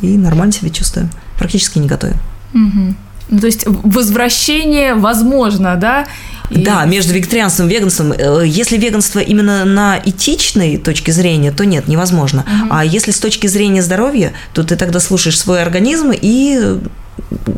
и 0.00 0.16
нормально 0.16 0.52
себя 0.52 0.70
чувствуем. 0.70 1.10
Практически 1.38 1.78
не 1.78 1.86
готовим. 1.86 2.16
Угу. 2.54 2.94
Ну, 3.28 3.40
то 3.40 3.46
есть 3.46 3.64
возвращение 3.66 4.94
возможно, 4.94 5.76
да? 5.76 6.06
И... 6.50 6.62
Да, 6.62 6.84
между 6.84 7.12
вегетарианством 7.12 7.68
и 7.68 7.72
веганством. 7.72 8.12
Э, 8.12 8.44
если 8.46 8.76
веганство 8.76 9.18
именно 9.18 9.64
на 9.64 10.00
этичной 10.04 10.76
точке 10.76 11.12
зрения, 11.12 11.50
то 11.50 11.64
нет, 11.64 11.88
невозможно. 11.88 12.42
Угу. 12.42 12.68
А 12.70 12.84
если 12.84 13.10
с 13.10 13.18
точки 13.18 13.48
зрения 13.48 13.82
здоровья, 13.82 14.32
то 14.52 14.62
ты 14.62 14.76
тогда 14.76 15.00
слушаешь 15.00 15.38
свой 15.38 15.60
организм 15.60 16.12
и 16.12 16.78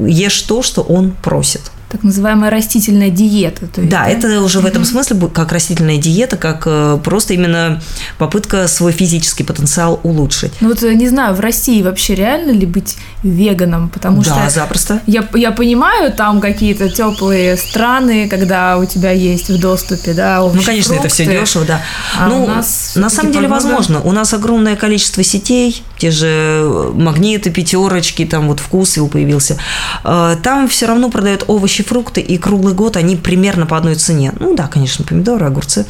ешь 0.00 0.42
то, 0.42 0.62
что 0.62 0.82
он 0.82 1.10
просит 1.10 1.70
так 1.90 2.02
называемая 2.02 2.50
растительная 2.50 3.10
диета. 3.10 3.66
То 3.66 3.80
есть, 3.80 3.90
да, 3.90 4.04
да, 4.04 4.10
это 4.10 4.40
уже 4.42 4.60
в 4.60 4.66
этом 4.66 4.84
смысле 4.84 5.28
как 5.32 5.52
растительная 5.52 5.96
диета, 5.96 6.36
как 6.36 6.64
э, 6.66 6.98
просто 7.02 7.34
именно 7.34 7.80
попытка 8.18 8.68
свой 8.68 8.92
физический 8.92 9.44
потенциал 9.44 9.98
улучшить. 10.02 10.52
Ну 10.60 10.68
вот 10.68 10.82
э, 10.82 10.94
не 10.94 11.08
знаю, 11.08 11.34
в 11.34 11.40
России 11.40 11.82
вообще 11.82 12.14
реально 12.14 12.50
ли 12.50 12.66
быть 12.66 12.96
веганом, 13.22 13.88
потому 13.88 14.22
да, 14.22 14.48
что 14.48 14.50
запросто. 14.50 15.00
Я 15.06 15.26
я 15.34 15.50
понимаю, 15.50 16.12
там 16.12 16.40
какие-то 16.40 16.88
теплые 16.90 17.56
страны, 17.56 18.28
когда 18.28 18.76
у 18.76 18.84
тебя 18.84 19.10
есть 19.10 19.48
в 19.48 19.58
доступе, 19.60 20.12
да, 20.12 20.42
овощи, 20.42 20.58
Ну 20.58 20.64
конечно, 20.64 20.94
фрукты, 20.94 21.06
это 21.06 21.14
все 21.14 21.26
дешево, 21.26 21.64
да. 21.64 21.82
А 22.18 22.28
ну 22.28 22.44
у 22.44 22.46
нас 22.46 22.92
на 22.96 23.08
самом 23.08 23.32
деле 23.32 23.48
погода... 23.48 23.68
возможно. 23.68 24.00
У 24.02 24.12
нас 24.12 24.34
огромное 24.34 24.76
количество 24.76 25.22
сетей, 25.22 25.82
те 25.96 26.10
же 26.10 26.90
магниты, 26.94 27.50
пятерочки, 27.50 28.24
там 28.24 28.48
вот 28.48 28.60
вкус 28.60 28.96
его 28.96 29.08
появился. 29.08 29.56
Э, 30.04 30.36
там 30.42 30.68
все 30.68 30.86
равно 30.86 31.10
продают 31.10 31.44
овощи, 31.46 31.77
фрукты 31.82 32.20
и 32.20 32.36
круг 32.36 32.58
круглый 32.58 32.74
год 32.74 32.96
они 32.96 33.14
примерно 33.14 33.66
по 33.66 33.76
одной 33.76 33.94
цене. 33.94 34.32
Ну 34.40 34.56
да, 34.56 34.66
конечно, 34.66 35.04
помидоры, 35.04 35.46
огурцы. 35.46 35.86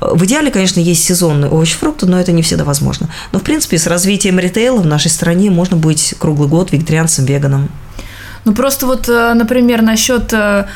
В 0.00 0.24
идеале, 0.24 0.50
конечно, 0.50 0.80
есть 0.80 1.04
сезонные 1.04 1.48
овощи, 1.48 1.76
фрукты, 1.76 2.06
но 2.06 2.20
это 2.20 2.32
не 2.32 2.42
всегда 2.42 2.64
возможно. 2.64 3.08
Но, 3.30 3.38
в 3.38 3.42
принципе, 3.42 3.78
с 3.78 3.86
развитием 3.86 4.40
ритейла 4.40 4.80
в 4.80 4.86
нашей 4.86 5.12
стране 5.12 5.50
можно 5.50 5.76
быть 5.76 6.14
круглый 6.18 6.48
год 6.48 6.72
вегетарианцем, 6.72 7.24
веганом. 7.24 7.68
Ну, 8.44 8.52
просто 8.52 8.86
вот, 8.86 9.08
э, 9.08 9.34
например, 9.34 9.82
насчет 9.82 10.32
э, 10.32 10.66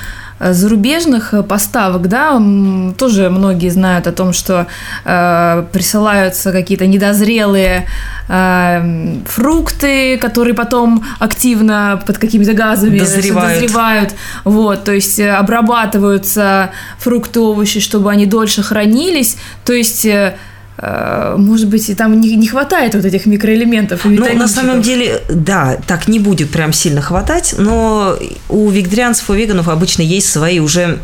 зарубежных 0.50 1.34
поставок, 1.48 2.08
да, 2.08 2.40
тоже 2.98 3.30
многие 3.30 3.68
знают 3.70 4.06
о 4.06 4.12
том, 4.12 4.32
что 4.32 4.66
э, 5.04 5.64
присылаются 5.72 6.52
какие-то 6.52 6.86
недозрелые 6.86 7.86
э, 8.28 9.16
фрукты, 9.26 10.18
которые 10.18 10.54
потом 10.54 11.04
активно 11.20 12.02
под 12.06 12.18
какими-то 12.18 12.54
газами 12.54 12.98
дозревают. 12.98 13.60
дозревают. 13.60 14.14
Вот, 14.44 14.84
то 14.84 14.92
есть 14.92 15.18
э, 15.18 15.30
обрабатываются 15.30 16.70
фрукты, 16.98 17.40
овощи, 17.40 17.80
чтобы 17.80 18.10
они 18.10 18.26
дольше 18.26 18.62
хранились. 18.62 19.36
То 19.64 19.72
есть 19.72 20.04
э, 20.06 20.12
Э, 20.12 20.36
может 20.82 21.68
быть, 21.68 21.88
и 21.88 21.94
там 21.94 22.20
не, 22.20 22.34
не 22.34 22.48
хватает 22.48 22.94
вот 22.94 23.04
этих 23.04 23.26
микроэлементов. 23.26 24.04
Ну, 24.04 24.34
на 24.34 24.48
самом 24.48 24.82
деле, 24.82 25.20
да, 25.28 25.78
так 25.86 26.08
не 26.08 26.18
будет 26.18 26.50
прям 26.50 26.72
сильно 26.72 27.00
хватать, 27.00 27.54
но 27.56 28.16
у 28.48 28.68
вегетарианцев, 28.68 29.30
у 29.30 29.34
веганов 29.34 29.68
обычно 29.68 30.02
есть 30.02 30.28
свои 30.28 30.58
уже 30.58 30.98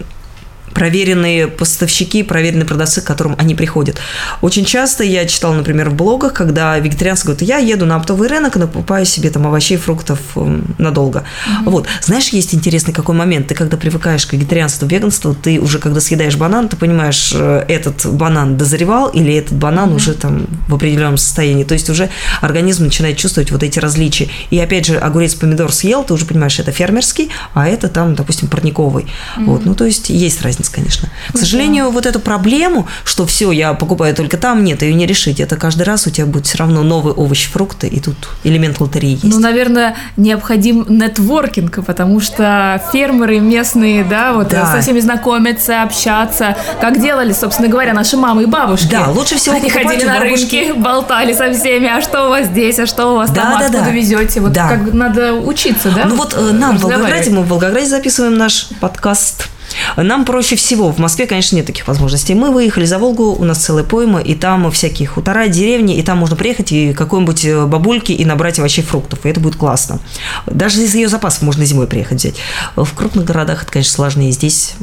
проверенные 0.79 1.49
поставщики, 1.49 2.23
проверенные 2.23 2.64
продавцы, 2.64 3.01
к 3.01 3.05
которым 3.05 3.35
они 3.37 3.57
приходят. 3.57 3.97
Очень 4.43 4.64
часто 4.64 5.03
я 5.03 5.27
читала, 5.27 5.55
например, 5.55 5.91
в 5.91 5.95
блогах, 5.95 6.33
когда 6.35 6.79
вегетарианцы 6.79 7.25
говорят, 7.25 7.43
я 7.43 7.59
еду 7.59 7.85
на 7.85 7.97
оптовый 7.97 8.29
рынок 8.29 8.57
и 8.57 8.61
покупаю 8.61 9.05
себе 9.05 9.31
там 9.31 9.45
овощей, 9.45 9.77
фруктов 9.77 10.21
эм, 10.37 10.77
надолго. 10.79 11.25
Mm-hmm. 11.25 11.71
Вот. 11.71 11.88
Знаешь, 12.01 12.29
есть 12.29 12.55
интересный 12.55 12.95
какой 12.95 13.17
момент. 13.17 13.49
Ты 13.49 13.57
когда 13.57 13.77
привыкаешь 13.77 14.25
к 14.25 14.35
вегетарианству, 14.35 14.87
веганству, 14.87 15.35
ты 15.35 15.59
уже 15.59 15.81
когда 15.81 16.01
съедаешь 16.01 16.37
банан, 16.37 16.69
ты 16.69 16.77
понимаешь, 16.77 17.33
э, 17.35 17.64
этот 17.67 18.07
банан 18.07 18.57
дозревал 18.57 19.09
или 19.09 19.35
этот 19.35 19.59
банан 19.59 19.91
mm-hmm. 19.91 19.97
уже 19.97 20.14
там 20.14 20.47
в 20.69 20.75
определенном 20.77 21.19
состоянии. 21.19 21.64
То 21.64 21.75
есть 21.75 21.91
уже 21.91 22.09
организм 22.41 22.85
начинает 22.85 23.17
чувствовать 23.17 23.51
вот 23.51 23.64
эти 23.64 23.81
различия. 23.81 24.29
И 24.51 24.61
опять 24.61 24.87
же, 24.87 24.97
огурец, 24.97 25.35
помидор 25.35 25.73
съел, 25.73 26.05
ты 26.05 26.14
уже 26.14 26.25
понимаешь, 26.25 26.57
это 26.61 26.71
фермерский, 26.71 27.31
а 27.55 27.67
это 27.67 27.88
там, 27.88 28.14
допустим, 28.14 28.47
парниковый. 28.47 29.07
Mm-hmm. 29.07 29.45
Вот. 29.45 29.64
Ну, 29.64 29.75
то 29.75 29.85
есть 29.85 30.09
есть 30.11 30.41
разница 30.43 30.67
бизнес, 30.68 30.70
конечно. 30.70 31.09
К 31.33 31.38
сожалению, 31.38 31.85
да. 31.87 31.90
вот 31.90 32.07
эту 32.07 32.20
проблему, 32.20 32.87
что 33.04 33.26
все, 33.26 33.50
я 33.52 33.74
покупаю 33.74 34.14
только 34.14 34.37
там, 34.37 34.64
нет, 34.64 34.83
ее 34.83 34.94
не 34.94 35.07
решить. 35.07 35.40
Это 35.40 35.57
каждый 35.57 35.83
раз 35.83 36.07
у 36.07 36.11
тебя 36.11 36.26
будет 36.26 36.46
все 36.46 36.59
равно 36.59 36.83
новый 36.83 37.12
овощ, 37.12 37.48
фрукты, 37.48 37.88
и 37.88 38.00
тут 38.00 38.16
элемент 38.44 38.81
лотереи 38.81 39.12
есть. 39.12 39.24
Ну, 39.24 39.40
наверное, 39.40 39.96
необходим 40.16 40.87
нетворкинг, 40.88 41.85
потому 41.85 42.20
что 42.20 42.83
фермеры 42.92 43.40
местные, 43.40 44.04
да, 44.04 44.33
вот 44.33 44.48
да. 44.48 44.72
со 44.72 44.81
всеми 44.81 45.00
знакомиться, 45.00 45.83
общаться, 45.83 46.57
как 46.81 47.00
делали, 47.00 47.33
собственно 47.33 47.68
говоря, 47.68 47.92
наши 47.92 48.16
мамы 48.16 48.44
и 48.44 48.46
бабушки. 48.46 48.90
Да, 48.90 49.09
лучше 49.09 49.37
всего 49.37 49.57
Они 49.57 49.70
ходили 49.70 50.04
на 50.04 50.20
рынки, 50.20 50.72
болтали 50.76 51.33
со 51.33 51.52
всеми, 51.52 51.88
а 51.88 52.00
что 52.00 52.26
у 52.26 52.31
вас 52.31 52.46
здесь, 52.46 52.78
а 52.78 52.87
что 52.87 53.12
у 53.12 53.16
вас 53.16 53.31
да, 53.31 53.42
там, 53.42 53.59
да, 53.59 53.66
откуда 53.66 53.85
да. 53.85 53.90
везете. 53.90 54.40
Вот 54.40 54.52
да. 54.52 54.68
как 54.68 54.92
надо 54.92 55.35
учиться, 55.35 55.90
да? 55.90 56.04
Ну 56.04 56.16
вот 56.16 56.35
э, 56.37 56.52
нам 56.52 56.78
в 56.78 56.83
Волгограде, 56.83 57.31
мы 57.31 57.42
в 57.42 57.48
Волгограде 57.48 57.87
записываем 57.87 58.37
наш 58.37 58.68
подкаст 58.81 59.48
нам 59.96 60.24
проще 60.24 60.57
всего. 60.57 60.92
В 60.92 60.98
Москве, 60.98 61.27
конечно, 61.27 61.57
нет 61.57 61.66
таких 61.66 61.87
возможностей. 61.88 62.35
Мы 62.35 62.51
выехали 62.51 62.85
за 62.85 62.98
Волгу, 62.98 63.35
у 63.35 63.44
нас 63.44 63.59
целая 63.59 63.85
пойма, 63.85 64.20
и 64.20 64.35
там 64.35 64.70
всякие 64.70 65.09
хутора, 65.09 65.48
деревни, 65.48 65.96
и 65.96 66.03
там 66.03 66.18
можно 66.18 66.37
приехать 66.37 66.72
и 66.72 66.92
какой-нибудь 66.92 67.44
э, 67.44 67.66
бабульки 67.66 68.12
и 68.12 68.24
набрать 68.24 68.59
овощей, 68.59 68.85
фруктов, 68.85 69.24
и 69.24 69.29
это 69.29 69.40
будет 69.40 69.57
классно. 69.57 70.01
Даже 70.46 70.83
из 70.83 70.94
ее 70.94 71.09
запасов 71.09 71.42
можно 71.42 71.64
зимой 71.64 71.87
приехать 71.87 72.18
взять. 72.18 72.37
В 72.77 72.92
крупных 72.94 73.24
городах 73.24 73.62
это, 73.62 73.72
конечно, 73.72 73.92
сложнее. 73.92 74.33
Здесь 74.33 74.74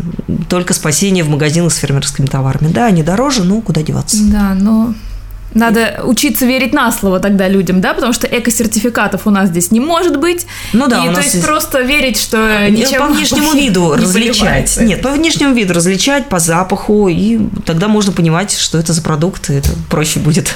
только 0.50 0.74
спасение 0.74 1.24
в 1.24 1.30
магазинах 1.30 1.74
с 1.74 1.78
фермерскими 1.78 2.26
товарами. 2.26 2.72
Да, 2.72 2.88
они 2.88 3.04
дороже, 3.04 3.44
но 3.44 3.62
куда 3.62 3.82
деваться. 3.82 4.18
Да, 4.24 4.54
но 4.54 4.94
надо 5.56 6.02
учиться 6.04 6.46
верить 6.46 6.74
на 6.74 6.92
слово 6.92 7.20
тогда 7.20 7.48
людям, 7.48 7.82
да, 7.82 7.94
потому 7.94 8.14
что 8.14 8.28
эко-сертификатов 8.28 9.26
у 9.26 9.32
нас 9.32 9.50
здесь 9.50 9.72
не 9.72 9.80
может 9.80 10.20
быть. 10.20 10.46
Ну 10.74 10.88
да, 10.88 10.98
и, 10.98 11.08
у 11.08 11.12
то 11.12 11.12
нас 11.14 11.24
есть, 11.24 11.36
есть 11.36 11.48
просто 11.48 11.82
верить, 11.82 12.18
что 12.18 12.70
ничем 12.70 13.00
по 13.00 13.08
внешнему 13.08 13.54
виду 13.54 13.96
различать. 13.96 14.78
Нет, 14.82 15.02
по 15.02 15.12
внешнему 15.12 15.56
виду 15.56 15.74
различать, 15.74 16.28
по 16.30 16.40
запаху, 16.40 17.08
и 17.08 17.40
тогда 17.66 17.88
можно 17.88 18.12
понимать, 18.12 18.56
что 18.56 18.78
это 18.78 18.94
за 18.94 19.02
продукт, 19.02 19.50
это 19.50 19.70
проще 19.90 20.20
будет. 20.20 20.56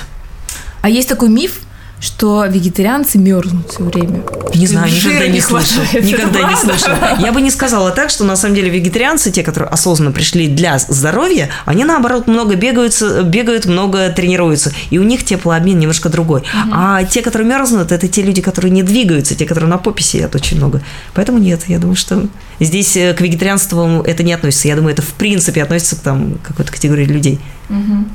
А 0.82 0.90
есть 0.90 1.10
такой 1.10 1.30
миф, 1.30 1.62
что 2.00 2.46
вегетарианцы 2.46 3.18
мерзнут 3.18 3.72
все 3.72 3.84
время. 3.84 4.24
Не 4.56 4.68
знаю, 4.68 4.92
никогда 4.92 5.28
не 5.28 5.42
слышал. 5.42 5.84
Никогда 5.94 6.50
не 6.50 6.56
слышал. 6.56 6.92
Я 7.20 7.32
бы 7.32 7.42
не 7.42 7.52
сказала 7.52 7.92
так, 7.92 8.10
что 8.10 8.24
на 8.24 8.36
самом 8.36 8.56
деле 8.56 8.70
вегетарианцы, 8.70 9.32
те, 9.32 9.44
которые 9.44 9.70
осознанно 9.70 10.12
пришли 10.12 10.48
для 10.48 10.80
здоровья, 10.80 11.50
они 11.66 11.84
наоборот 11.84 12.28
много 12.28 12.56
бегают, 12.56 13.02
бегают 13.26 13.66
много 13.66 14.10
тренируются. 14.10 14.72
И 14.90 14.98
у 14.98 15.04
них 15.04 15.26
теплообмен 15.26 15.78
немножко 15.78 16.10
другой. 16.10 16.42
Угу. 16.42 16.72
А 16.72 17.04
те, 17.04 17.22
которые 17.22 17.48
мерзнут, 17.48 17.92
это 17.92 18.08
те 18.08 18.22
люди, 18.22 18.42
которые 18.42 18.72
не 18.72 18.84
двигаются, 18.84 19.36
те, 19.36 19.46
которые 19.46 19.70
на 19.70 19.78
попе 19.78 20.04
сидят 20.04 20.34
очень 20.36 20.58
много. 20.58 20.82
Поэтому 21.14 21.38
нет, 21.38 21.64
я 21.68 21.80
думаю, 21.80 21.96
что 21.96 22.28
здесь 22.60 22.96
э, 22.96 23.14
к 23.14 23.22
вегетарианству 23.22 24.02
это 24.04 24.24
не 24.24 24.34
относится. 24.34 24.70
Я 24.70 24.76
думаю, 24.76 24.94
это 24.94 25.02
в 25.02 25.14
принципе 25.14 25.64
относится 25.64 25.98
к 25.98 26.00
там, 26.00 26.40
какой-то 26.44 26.72
категории 26.72 27.06
людей. 27.06 27.40
Угу 27.70 28.06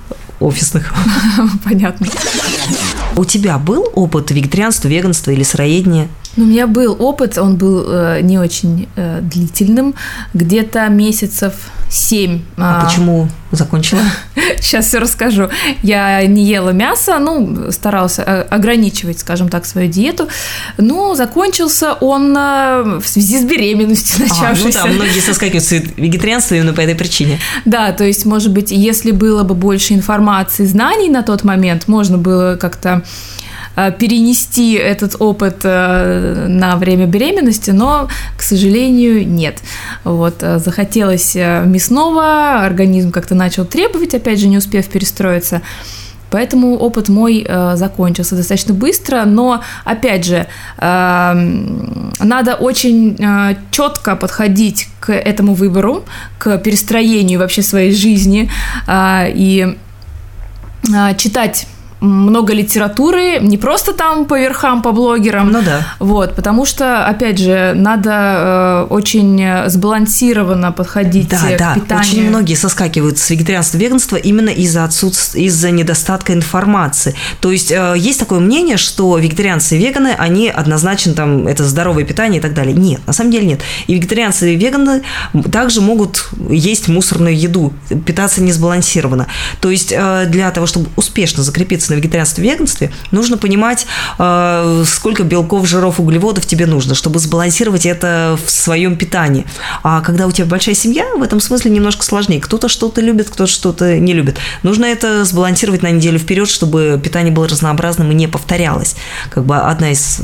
офисных. 0.41 0.95
Понятно. 1.65 2.07
У 3.17 3.25
тебя 3.25 3.59
был 3.59 3.89
опыт 3.95 4.31
вегетарианства, 4.31 4.89
веганства 4.89 5.31
или 5.31 5.43
сыроедения? 5.43 6.09
Ну, 6.37 6.45
у 6.45 6.47
меня 6.49 6.67
был 6.67 6.97
опыт, 6.99 7.39
он 7.39 7.57
был 7.57 7.85
э, 7.87 8.21
не 8.23 8.39
очень 8.39 8.89
э, 8.97 9.21
длительным, 9.23 9.95
где-то 10.33 10.89
месяцев 10.89 11.55
7. 11.89 12.41
А, 12.57 12.85
почему 12.85 13.29
закончила? 13.53 14.03
Сейчас 14.61 14.87
все 14.87 14.99
расскажу. 14.99 15.49
Я 15.83 16.27
не 16.27 16.45
ела 16.45 16.71
мясо, 16.71 17.19
ну, 17.19 17.71
старалась 17.71 18.19
э, 18.19 18.23
ограничивать, 18.23 19.21
скажем 19.21 19.49
так, 19.49 19.67
свою 19.67 19.91
диету. 19.91 20.29
Ну, 20.79 21.15
закончился 21.15 21.93
он 21.93 22.37
э, 22.37 22.99
в 23.01 23.07
связи 23.07 23.39
с 23.39 23.45
беременностью 23.45 24.21
начавшейся. 24.23 24.81
А, 24.85 24.87
ну 24.87 24.93
да, 24.93 25.05
многие 25.05 25.21
соскакивают 25.21 25.65
с 25.65 25.73
вегетарианства 25.73 26.55
именно 26.55 26.73
по 26.73 26.81
этой 26.81 26.95
причине. 26.95 27.39
Да, 27.65 27.93
то 27.93 28.05
есть, 28.05 28.25
может 28.25 28.53
быть, 28.53 28.71
если 28.71 29.11
было 29.11 29.43
бы 29.43 29.55
больше 29.55 29.95
информации, 29.95 30.65
знаний 30.65 31.09
на 31.09 31.23
тот 31.23 31.45
момент, 31.45 31.87
можно 31.87 32.19
было 32.19 32.57
как-то 32.57 33.03
перенести 33.75 34.75
этот 34.75 35.17
опыт 35.21 35.61
э, 35.65 36.47
на 36.49 36.77
время 36.77 37.07
беременности, 37.07 37.71
но, 37.71 38.09
к 38.37 38.43
сожалению, 38.43 39.27
нет. 39.27 39.59
Вот, 40.05 40.37
э, 40.43 40.59
захотелось 40.59 41.35
мясного, 41.35 42.65
организм 42.65 43.11
как-то 43.11 43.35
начал 43.35 43.65
требовать, 43.65 44.15
опять 44.15 44.41
же, 44.41 44.49
не 44.49 44.59
успев 44.59 44.89
перестроиться. 44.89 45.63
Поэтому 46.35 46.77
опыт 46.77 47.09
мой 47.09 47.47
э, 47.47 47.77
закончился 47.77 48.35
достаточно 48.35 48.75
быстро, 48.75 49.25
но 49.25 49.63
опять 49.85 50.25
же 50.25 50.49
э, 50.79 51.33
надо 52.19 52.55
очень 52.57 53.17
э, 53.21 53.57
четко 53.71 54.17
подходить 54.17 54.89
к 54.99 55.13
этому 55.13 55.55
выбору, 55.55 56.05
к 56.39 56.59
перестроению 56.59 57.39
вообще 57.39 57.63
своей 57.63 57.95
жизни 57.95 58.51
э, 58.89 59.31
и 59.33 59.77
э, 60.93 61.17
читать 61.17 61.69
много 62.05 62.53
литературы, 62.53 63.39
не 63.41 63.59
просто 63.59 63.93
там 63.93 64.25
по 64.27 64.39
верхам, 64.39 64.83
по 64.83 64.93
блогерам. 64.93 65.51
Ну 65.51 65.63
да. 65.63 65.87
Вот, 65.99 66.35
потому 66.35 66.65
что, 66.65 67.07
опять 67.07 67.39
же, 67.39 67.73
надо 67.75 68.11
э, 68.13 68.87
очень 68.91 69.69
сбалансированно 69.69 70.73
подходить 70.73 71.29
да, 71.29 71.39
к 71.39 71.59
да. 71.59 71.75
питанию. 71.75 72.01
Очень 72.01 72.29
многие 72.29 72.55
соскакивают 72.55 73.19
с 73.19 73.31
вегетарианства 73.31 73.79
веганства 73.79 74.17
именно 74.17 74.51
из-за 74.51 74.85
отсутствия, 74.85 75.45
из-за 75.45 75.71
недостатка 75.71 76.33
информации. 76.33 77.15
То 77.41 77.51
есть 77.51 77.73
э, 77.73 77.95
есть 77.97 78.19
такое 78.19 78.41
мнение, 78.41 78.77
что 78.77 79.19
вегетарианцы 79.19 79.77
и 79.77 79.79
веганы, 79.79 80.15
они 80.17 80.49
однозначно 80.49 81.15
там, 81.15 81.47
это 81.47 81.65
здоровое 81.65 82.05
питание 82.05 82.39
и 82.39 82.43
так 82.43 82.55
далее. 82.55 82.75
Нет, 82.75 83.01
на 83.07 83.13
самом 83.13 83.31
деле 83.31 83.47
нет. 83.47 83.61
И 83.87 83.95
вегетарианцы 83.95 84.53
и 84.53 84.57
веганы 84.57 85.03
также 85.53 85.81
могут 85.81 86.29
есть 86.51 86.89
мусорную 86.89 87.39
еду, 87.39 87.73
питаться 88.07 88.43
несбалансированно. 88.43 89.27
То 89.61 89.71
есть 89.71 89.93
э, 89.93 90.27
для 90.27 90.51
того, 90.51 90.67
чтобы 90.67 90.89
успешно 90.97 91.43
закрепиться 91.43 91.94
вегетарианстве, 91.95 92.45
веганстве, 92.45 92.93
нужно 93.11 93.37
понимать, 93.37 93.87
э, 94.19 94.85
сколько 94.87 95.23
белков, 95.23 95.67
жиров, 95.67 96.01
углеводов 96.01 96.47
тебе 96.47 96.67
нужно, 96.67 96.95
чтобы 96.95 97.19
сбалансировать 97.19 97.87
это 97.87 98.39
в 98.45 98.51
своем 98.51 98.97
питании. 98.97 99.47
А 99.83 100.01
когда 100.01 100.27
у 100.27 100.33
тебя 100.33 100.47
большая 100.47 100.75
семья, 100.75 101.05
в 101.17 101.23
этом 101.23 101.41
смысле 101.41 101.71
немножко 101.71 102.05
сложнее. 102.05 102.41
Кто-то 102.41 102.69
что-то 102.69 103.01
любит, 103.01 103.29
кто-то 103.29 103.51
что-то 103.51 103.99
не 103.99 104.13
любит. 104.13 104.39
Нужно 104.63 104.85
это 104.87 105.25
сбалансировать 105.25 105.83
на 105.83 105.91
неделю 105.91 106.19
вперед, 106.19 106.49
чтобы 106.49 107.01
питание 107.03 107.33
было 107.33 107.49
разнообразным 107.49 108.11
и 108.11 108.15
не 108.15 108.29
повторялось. 108.29 108.97
Как 109.31 109.45
бы 109.45 109.57
одна 109.57 109.93
из 109.93 110.21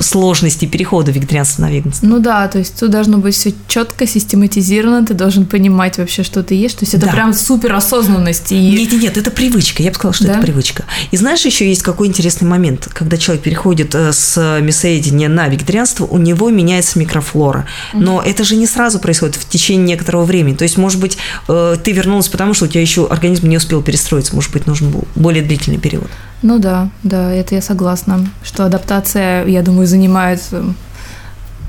сложностей 0.00 0.68
перехода 0.68 1.10
вегетарианства 1.10 1.62
на 1.62 1.70
веганство. 1.70 2.06
Ну 2.06 2.18
да, 2.18 2.48
то 2.48 2.58
есть 2.58 2.78
тут 2.78 2.90
должно 2.90 3.18
быть 3.18 3.34
все 3.34 3.54
четко, 3.68 4.06
систематизировано, 4.06 5.06
ты 5.06 5.14
должен 5.14 5.46
понимать 5.46 5.98
вообще, 5.98 6.22
что 6.22 6.42
ты 6.42 6.54
ешь. 6.54 6.74
То 6.74 6.84
есть 6.84 6.94
это 6.94 7.06
да. 7.06 7.12
прям 7.12 7.34
супер 7.34 7.74
осознанность. 7.74 8.52
И... 8.52 8.70
Нет, 8.70 8.92
нет, 8.92 9.02
нет, 9.02 9.16
это 9.16 9.30
привычка. 9.30 9.82
Я 9.82 9.90
бы 9.90 9.94
сказала, 9.94 10.14
что 10.14 10.26
да? 10.26 10.32
это 10.34 10.42
привычка. 10.42 10.84
И 11.10 11.16
знаешь, 11.16 11.44
еще 11.44 11.68
есть 11.68 11.82
какой 11.82 12.08
интересный 12.08 12.48
момент, 12.48 12.88
когда 12.92 13.16
человек 13.16 13.44
переходит 13.44 13.94
э, 13.94 14.12
с 14.12 14.60
мясоедения 14.60 15.28
на 15.28 15.48
вегетарианство, 15.48 16.04
у 16.04 16.18
него 16.18 16.50
меняется 16.50 16.98
микрофлора. 16.98 17.66
Но 17.92 18.20
mm-hmm. 18.20 18.30
это 18.30 18.44
же 18.44 18.56
не 18.56 18.66
сразу 18.66 18.98
происходит 18.98 19.36
в 19.36 19.48
течение 19.48 19.86
некоторого 19.86 20.24
времени. 20.24 20.54
То 20.54 20.64
есть, 20.64 20.76
может 20.76 21.00
быть, 21.00 21.18
э, 21.48 21.76
ты 21.82 21.92
вернулась 21.92 22.28
потому, 22.28 22.54
что 22.54 22.64
у 22.66 22.68
тебя 22.68 22.80
еще 22.80 23.06
организм 23.06 23.48
не 23.48 23.56
успел 23.56 23.82
перестроиться. 23.82 24.34
Может 24.34 24.52
быть, 24.52 24.66
нужен 24.66 24.90
был 24.90 25.04
более 25.14 25.42
длительный 25.42 25.78
период. 25.78 26.08
Ну 26.42 26.58
да, 26.58 26.90
да, 27.02 27.32
это 27.32 27.54
я 27.54 27.62
согласна, 27.62 28.28
что 28.42 28.64
адаптация, 28.64 29.46
я 29.46 29.62
думаю, 29.62 29.86
занимает 29.86 30.42
э, 30.52 30.64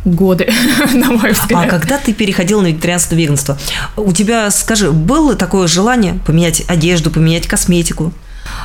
годы, 0.05 0.49
на 0.93 1.11
мой 1.11 1.31
взгляд. 1.31 1.65
А 1.65 1.67
когда 1.67 1.97
ты 1.97 2.13
переходила 2.13 2.61
на 2.61 2.67
вегетарианство, 2.67 3.15
веганство, 3.15 3.57
у 3.95 4.11
тебя, 4.11 4.49
скажи, 4.51 4.91
было 4.91 5.35
такое 5.35 5.67
желание 5.67 6.19
поменять 6.25 6.63
одежду, 6.67 7.11
поменять 7.11 7.47
косметику? 7.47 8.13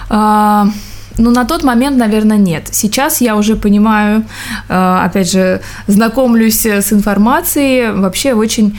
А, 0.08 0.68
ну, 1.18 1.30
на 1.30 1.44
тот 1.44 1.62
момент, 1.62 1.96
наверное, 1.96 2.38
нет. 2.38 2.68
Сейчас 2.70 3.20
я 3.20 3.36
уже 3.36 3.56
понимаю, 3.56 4.24
а, 4.68 5.04
опять 5.04 5.30
же, 5.30 5.60
знакомлюсь 5.86 6.64
с 6.66 6.92
информацией, 6.92 7.90
вообще 7.92 8.34
очень 8.34 8.78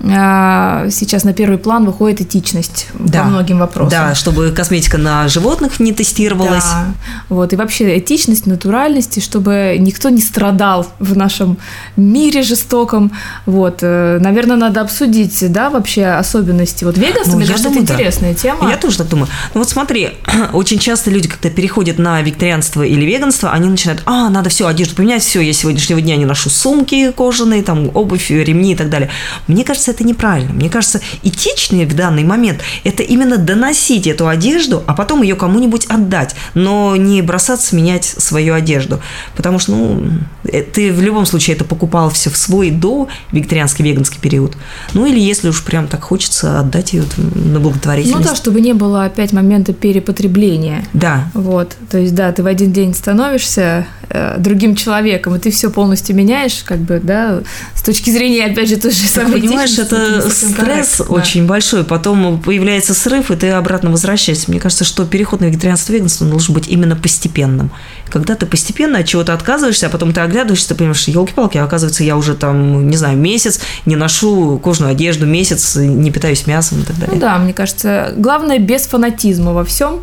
сейчас 0.00 1.24
на 1.24 1.32
первый 1.32 1.58
план 1.58 1.84
выходит 1.84 2.20
этичность 2.20 2.88
да. 2.94 3.22
по 3.22 3.28
многим 3.28 3.58
вопросам. 3.58 3.90
Да, 3.90 4.14
чтобы 4.14 4.50
косметика 4.52 4.96
на 4.96 5.28
животных 5.28 5.80
не 5.80 5.92
тестировалась. 5.92 6.64
Да. 6.64 6.86
Вот, 7.28 7.52
и 7.52 7.56
вообще 7.56 7.98
этичность, 7.98 8.46
натуральность, 8.46 9.22
чтобы 9.22 9.76
никто 9.78 10.08
не 10.08 10.20
страдал 10.20 10.86
в 11.00 11.16
нашем 11.16 11.58
мире 11.96 12.42
жестоком. 12.42 13.10
Вот, 13.46 13.78
э, 13.82 14.18
наверное, 14.20 14.56
надо 14.56 14.82
обсудить, 14.82 15.50
да, 15.52 15.68
вообще 15.70 16.06
особенности. 16.06 16.84
Вот 16.84 16.96
веганство, 16.96 17.32
ну, 17.32 17.38
мне 17.38 17.46
кажется, 17.46 17.68
думаю, 17.68 17.84
это 17.84 17.92
да. 17.92 17.94
интересная 17.94 18.34
тема. 18.34 18.70
Я 18.70 18.76
тоже 18.76 18.98
так 18.98 19.08
думаю. 19.08 19.28
Ну 19.54 19.60
вот 19.60 19.68
смотри, 19.68 20.10
очень 20.52 20.78
часто 20.78 21.10
люди, 21.10 21.28
когда 21.28 21.50
переходят 21.50 21.98
на 21.98 22.22
вегетарианство 22.22 22.82
или 22.82 23.04
веганство, 23.04 23.50
они 23.50 23.68
начинают, 23.68 24.02
а, 24.06 24.28
надо 24.28 24.48
все, 24.50 24.66
одежду 24.66 24.94
поменять, 24.94 25.22
все, 25.22 25.40
я 25.40 25.52
сегодняшнего 25.52 26.00
дня 26.00 26.16
не 26.16 26.24
ношу 26.24 26.50
сумки 26.50 27.12
кожаные, 27.12 27.62
там, 27.62 27.90
обувь, 27.94 28.30
ремни 28.30 28.72
и 28.72 28.76
так 28.76 28.90
далее. 28.90 29.10
Мне 29.46 29.64
кажется, 29.64 29.87
кажется, 29.88 29.90
это 29.90 30.04
неправильно. 30.04 30.52
Мне 30.52 30.70
кажется, 30.70 31.00
этичнее 31.22 31.86
в 31.86 31.94
данный 31.94 32.24
момент 32.24 32.60
это 32.84 33.02
именно 33.02 33.36
доносить 33.36 34.06
эту 34.06 34.28
одежду, 34.28 34.82
а 34.86 34.94
потом 34.94 35.22
ее 35.22 35.34
кому-нибудь 35.34 35.86
отдать, 35.86 36.34
но 36.54 36.96
не 36.96 37.22
бросаться 37.22 37.76
менять 37.76 38.04
свою 38.04 38.54
одежду. 38.54 39.00
Потому 39.36 39.58
что, 39.58 39.72
ну, 39.72 40.02
э, 40.44 40.62
ты 40.62 40.92
в 40.92 41.00
любом 41.00 41.26
случае 41.26 41.56
это 41.56 41.64
покупал 41.64 42.10
все 42.10 42.30
в 42.30 42.36
свой 42.36 42.70
до 42.70 43.08
вегетарианский, 43.32 43.84
веганский 43.84 44.20
период. 44.20 44.56
Ну, 44.94 45.06
или 45.06 45.20
если 45.20 45.48
уж 45.48 45.62
прям 45.64 45.88
так 45.88 46.02
хочется 46.02 46.60
отдать 46.60 46.92
ее 46.92 47.04
на 47.16 47.60
благотворительность. 47.60 48.24
Ну 48.24 48.30
да, 48.30 48.36
чтобы 48.36 48.60
не 48.60 48.74
было 48.74 49.04
опять 49.04 49.32
момента 49.32 49.72
перепотребления. 49.72 50.84
Да. 50.92 51.30
Вот. 51.34 51.76
То 51.90 51.98
есть, 51.98 52.14
да, 52.14 52.32
ты 52.32 52.42
в 52.42 52.46
один 52.46 52.72
день 52.72 52.94
становишься 52.94 53.86
э, 54.10 54.36
другим 54.38 54.74
человеком, 54.74 55.34
и 55.34 55.38
ты 55.38 55.50
все 55.50 55.70
полностью 55.70 56.16
меняешь, 56.16 56.62
как 56.64 56.78
бы, 56.78 57.00
да, 57.02 57.40
с 57.74 57.82
точки 57.82 58.10
зрения, 58.10 58.46
опять 58.46 58.68
же, 58.68 58.76
той 58.76 58.90
же 58.90 59.06
самой 59.06 59.40
Понимаешь, 59.40 59.78
это 59.78 60.28
стресс 60.30 61.00
очень 61.08 61.42
да. 61.42 61.48
большой, 61.48 61.84
потом 61.84 62.40
появляется 62.40 62.94
срыв, 62.94 63.30
и 63.30 63.36
ты 63.36 63.50
обратно 63.50 63.90
возвращаешься. 63.90 64.50
Мне 64.50 64.60
кажется, 64.60 64.84
что 64.84 65.04
переход 65.04 65.40
на 65.40 65.46
вегетарианство 65.46 65.92
веганство 65.92 66.26
должен 66.26 66.54
быть 66.54 66.68
именно 66.68 66.96
постепенным. 66.96 67.70
Когда 68.10 68.34
ты 68.34 68.46
постепенно 68.46 68.98
от 68.98 69.06
чего-то 69.06 69.34
отказываешься, 69.34 69.86
а 69.86 69.90
потом 69.90 70.12
ты 70.12 70.20
оглядываешься, 70.20 70.68
ты 70.68 70.74
понимаешь, 70.74 71.06
елки-палки, 71.08 71.58
а 71.58 71.64
оказывается, 71.64 72.04
я 72.04 72.16
уже 72.16 72.34
там, 72.34 72.88
не 72.88 72.96
знаю, 72.96 73.18
месяц 73.18 73.60
не 73.86 73.96
ношу 73.96 74.58
кожную 74.62 74.92
одежду, 74.92 75.26
месяц 75.26 75.76
не 75.76 76.10
питаюсь 76.10 76.46
мясом 76.46 76.80
и 76.80 76.84
так 76.84 76.96
далее. 76.98 77.14
Ну 77.14 77.20
да, 77.20 77.38
мне 77.38 77.52
кажется, 77.52 78.12
главное 78.16 78.58
без 78.58 78.86
фанатизма 78.86 79.52
во 79.52 79.64
всем. 79.64 80.00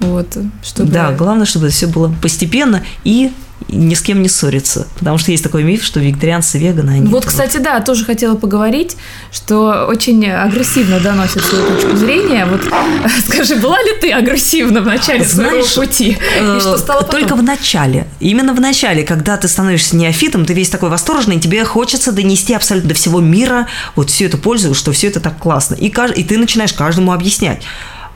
Вот, 0.00 0.36
чтобы... 0.62 0.90
Да, 0.90 1.12
главное, 1.12 1.46
чтобы 1.46 1.70
все 1.70 1.86
было 1.86 2.14
постепенно 2.22 2.84
и 3.04 3.32
ни 3.68 3.94
с 3.94 4.02
кем 4.02 4.22
не 4.22 4.28
ссориться. 4.28 4.86
Потому 4.98 5.18
что 5.18 5.30
есть 5.30 5.42
такой 5.42 5.62
миф, 5.62 5.84
что 5.84 6.00
вегетарианцы, 6.00 6.58
веганы, 6.58 6.90
они... 6.90 7.08
Вот, 7.08 7.26
кстати, 7.26 7.58
да, 7.58 7.80
тоже 7.80 8.04
хотела 8.04 8.36
поговорить, 8.36 8.96
что 9.32 9.86
очень 9.88 10.28
агрессивно 10.30 11.00
доносят 11.00 11.44
свою 11.44 11.66
точку 11.66 11.96
зрения. 11.96 12.46
Вот 12.46 12.60
скажи, 13.26 13.56
была 13.56 13.78
ли 13.82 13.94
ты 14.00 14.12
агрессивна 14.12 14.80
в 14.80 14.86
начале 14.86 15.24
Знаешь, 15.24 15.66
своего 15.66 15.86
пути? 15.86 16.16
И 16.56 16.60
что 16.60 16.78
стало 16.78 17.02
потом? 17.02 17.20
Только 17.20 17.34
в 17.34 17.42
начале. 17.42 18.06
Именно 18.20 18.54
в 18.54 18.60
начале, 18.60 19.02
когда 19.02 19.36
ты 19.36 19.48
становишься 19.48 19.96
неофитом, 19.96 20.46
ты 20.46 20.54
весь 20.54 20.70
такой 20.70 20.88
восторженный, 20.88 21.40
тебе 21.40 21.64
хочется 21.64 22.12
донести 22.12 22.54
абсолютно 22.54 22.90
до 22.90 22.94
всего 22.94 23.20
мира 23.20 23.66
вот 23.96 24.10
всю 24.10 24.26
эту 24.26 24.38
пользу, 24.38 24.74
что 24.74 24.92
все 24.92 25.08
это 25.08 25.20
так 25.20 25.38
классно. 25.38 25.74
И, 25.74 25.88
и 25.88 26.24
ты 26.24 26.38
начинаешь 26.38 26.72
каждому 26.72 27.12
объяснять. 27.12 27.62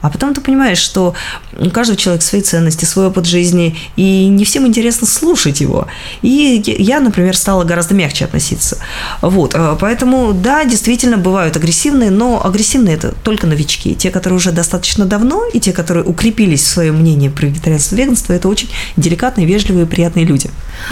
А 0.03 0.09
потом 0.09 0.33
ты 0.33 0.41
понимаешь, 0.41 0.79
что 0.79 1.15
у 1.57 1.69
каждого 1.69 1.97
человека 1.97 2.25
свои 2.25 2.41
ценности, 2.41 2.83
свой 2.83 3.07
опыт 3.07 3.25
жизни, 3.25 3.77
и 3.95 4.27
не 4.27 4.43
всем 4.43 4.67
интересно 4.67 5.07
слушать 5.07 5.61
его. 5.61 5.87
И 6.21 6.61
я, 6.77 6.99
например, 6.99 7.37
стала 7.37 7.63
гораздо 7.63 7.95
мягче 7.95 8.25
относиться. 8.25 8.79
Вот, 9.21 9.55
э, 9.55 9.77
поэтому, 9.79 10.33
да, 10.33 10.65
действительно, 10.65 11.17
бывают 11.17 11.55
агрессивные, 11.55 12.11
но 12.11 12.45
агрессивные 12.45 12.95
это 12.95 13.13
только 13.23 13.47
новички. 13.47 13.95
Те, 13.95 14.11
которые 14.11 14.35
уже 14.35 14.51
достаточно 14.51 15.05
давно, 15.05 15.45
и 15.45 15.61
те, 15.61 15.71
которые 15.71 16.03
укрепились 16.03 16.63
в 16.63 16.67
своем 16.67 16.97
мнении 16.97 17.29
про 17.29 17.45
вегетарианство 17.45 17.95
и 17.95 17.99
веганство, 17.99 18.33
это 18.33 18.49
очень 18.49 18.69
деликатные, 18.97 19.47
вежливые, 19.47 19.85
приятные 19.85 20.25
люди. 20.25 20.49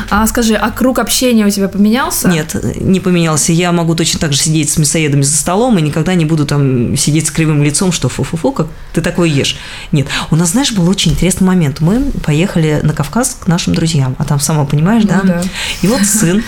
А 0.10 0.26
скажи, 0.26 0.56
а 0.56 0.72
круг 0.72 1.00
общения 1.00 1.46
у 1.46 1.50
тебя 1.50 1.68
поменялся? 1.68 2.30
Нет, 2.30 2.56
не 2.80 3.02
поменялся. 3.02 3.52
Я 3.52 3.74
могу 3.74 3.94
точно 3.94 4.22
так 4.22 4.32
же 4.32 4.40
сидеть 4.40 4.70
с 4.70 4.78
мясоедами 4.78 5.22
за 5.22 5.36
столом 5.36 5.78
и 5.78 5.82
никогда 5.82 6.14
не 6.14 6.24
буду 6.24 6.46
там 6.46 6.96
сидеть 6.96 7.28
с 7.28 7.32
кривым 7.32 7.62
лицом, 7.62 7.92
что 7.92 8.08
фу-фу-фу, 8.08 8.54
как 8.54 8.68
ты 8.94 9.01
ты 9.02 9.10
такое 9.10 9.28
ешь. 9.28 9.58
Нет, 9.92 10.08
у 10.30 10.36
нас, 10.36 10.52
знаешь, 10.52 10.72
был 10.72 10.88
очень 10.88 11.12
интересный 11.12 11.48
момент. 11.48 11.82
Мы 11.82 12.12
поехали 12.24 12.80
на 12.84 12.94
Кавказ 12.94 13.38
к 13.40 13.48
нашим 13.48 13.74
друзьям, 13.74 14.16
а 14.20 14.26
там, 14.26 14.40
сама 14.40 14.66
понимаешь, 14.66 15.04
да? 15.04 15.22
Ну 15.24 15.28
да. 15.28 15.44
И 15.82 15.88
вот 15.88 16.04
сын 16.04 16.44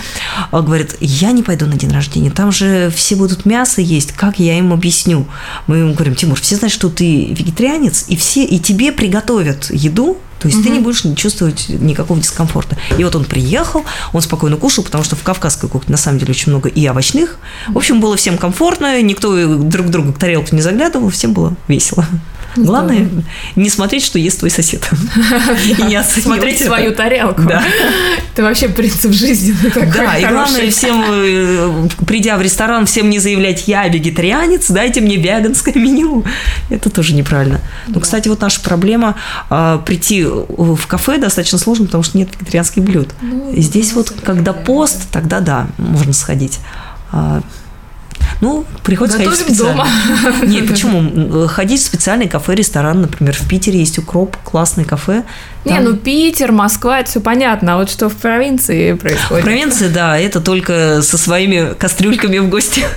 говорит, 0.52 0.96
я 1.00 1.32
не 1.32 1.42
пойду 1.42 1.66
на 1.66 1.76
день 1.76 1.90
рождения, 1.90 2.30
там 2.30 2.52
же 2.52 2.92
все 2.94 3.16
будут 3.16 3.44
мясо 3.44 3.80
есть, 3.80 4.12
как 4.12 4.38
я 4.38 4.58
им 4.58 4.72
объясню? 4.72 5.26
Мы 5.66 5.78
ему 5.78 5.94
говорим, 5.94 6.14
Тимур, 6.14 6.40
все 6.40 6.56
знают, 6.56 6.72
что 6.72 6.88
ты 6.88 7.26
вегетарианец, 7.26 8.06
и 8.08 8.16
все, 8.16 8.44
и 8.44 8.58
тебе 8.58 8.92
приготовят 8.92 9.70
еду, 9.70 10.18
то 10.44 10.48
есть 10.48 10.58
угу. 10.58 10.68
ты 10.68 10.74
не 10.74 10.80
будешь 10.80 11.02
чувствовать 11.16 11.68
никакого 11.68 12.20
дискомфорта. 12.20 12.76
И 12.98 13.04
вот 13.04 13.14
он 13.16 13.24
приехал, 13.24 13.84
он 14.12 14.20
спокойно 14.20 14.56
кушал, 14.56 14.84
потому 14.84 15.02
что 15.02 15.16
в 15.16 15.22
кавказской 15.22 15.70
кухне 15.70 15.92
на 15.92 15.96
самом 15.96 16.18
деле 16.18 16.32
очень 16.32 16.50
много 16.50 16.68
и 16.68 16.86
овощных. 16.86 17.38
В 17.68 17.78
общем, 17.78 18.00
было 18.00 18.16
всем 18.16 18.36
комфортно, 18.36 19.00
никто 19.00 19.56
друг 19.56 19.88
другу 19.88 20.12
к 20.12 20.18
тарелке 20.18 20.54
не 20.54 20.62
заглядывал, 20.62 21.08
всем 21.08 21.32
было 21.32 21.54
весело. 21.66 22.06
Главное 22.56 23.08
не 23.56 23.68
смотреть, 23.70 24.04
что 24.04 24.18
ест 24.18 24.38
твой 24.38 24.50
сосед. 24.50 24.88
И 25.66 25.82
не 25.82 26.02
Смотреть 26.02 26.60
свою 26.60 26.92
тарелку. 26.92 27.42
Это 27.42 28.42
вообще 28.42 28.68
принцип 28.68 29.12
жизни. 29.12 29.54
Да, 29.94 30.18
и 30.18 30.26
главное 30.26 30.70
всем, 30.70 31.04
э, 31.06 31.88
придя 32.06 32.36
в 32.36 32.42
ресторан, 32.42 32.86
всем 32.86 33.08
не 33.10 33.18
заявлять, 33.18 33.68
я 33.68 33.86
вегетарианец, 33.86 34.70
дайте 34.70 35.00
мне 35.00 35.16
веганское 35.16 35.74
меню. 35.74 36.24
Это 36.70 36.90
тоже 36.90 37.14
неправильно. 37.14 37.60
Но, 37.88 38.00
кстати, 38.00 38.28
вот 38.28 38.40
наша 38.40 38.60
проблема 38.60 39.16
а, 39.50 39.78
прийти 39.78 40.24
в 40.24 40.86
кафе 40.86 41.18
достаточно 41.18 41.58
сложно, 41.58 41.86
потому 41.86 42.02
что 42.02 42.18
нет 42.18 42.28
вегетарианских 42.34 42.82
блюд. 42.82 43.10
Ну, 43.20 43.52
Здесь 43.56 43.92
вот, 43.92 44.12
когда 44.24 44.52
пост, 44.52 45.02
тогда 45.12 45.40
да, 45.40 45.66
можно 45.78 46.12
сходить. 46.12 46.58
Ну, 48.44 48.66
приходится 48.82 49.16
Готовим 49.16 49.38
ходить 49.38 49.56
специально. 49.56 49.84
дома. 49.84 49.88
Нет, 50.46 50.68
почему? 50.68 51.48
Ходить 51.48 51.80
в 51.80 51.84
специальный 51.86 52.28
кафе, 52.28 52.54
ресторан, 52.54 53.00
например, 53.00 53.34
в 53.34 53.48
Питере 53.48 53.78
есть 53.78 53.98
укроп, 53.98 54.36
классное 54.44 54.84
кафе. 54.84 55.24
Не, 55.64 55.80
ну 55.80 55.96
Питер, 55.96 56.52
Москва, 56.52 57.00
это 57.00 57.08
все 57.08 57.20
понятно. 57.22 57.72
А 57.72 57.76
вот 57.78 57.88
что 57.88 58.10
в 58.10 58.16
провинции 58.16 58.92
происходит? 58.92 59.44
В 59.44 59.46
провинции, 59.46 59.88
да, 59.88 60.18
это 60.18 60.42
только 60.42 61.00
со 61.00 61.16
своими 61.16 61.72
кастрюльками 61.72 62.36
в 62.36 62.50
гости. 62.50 62.84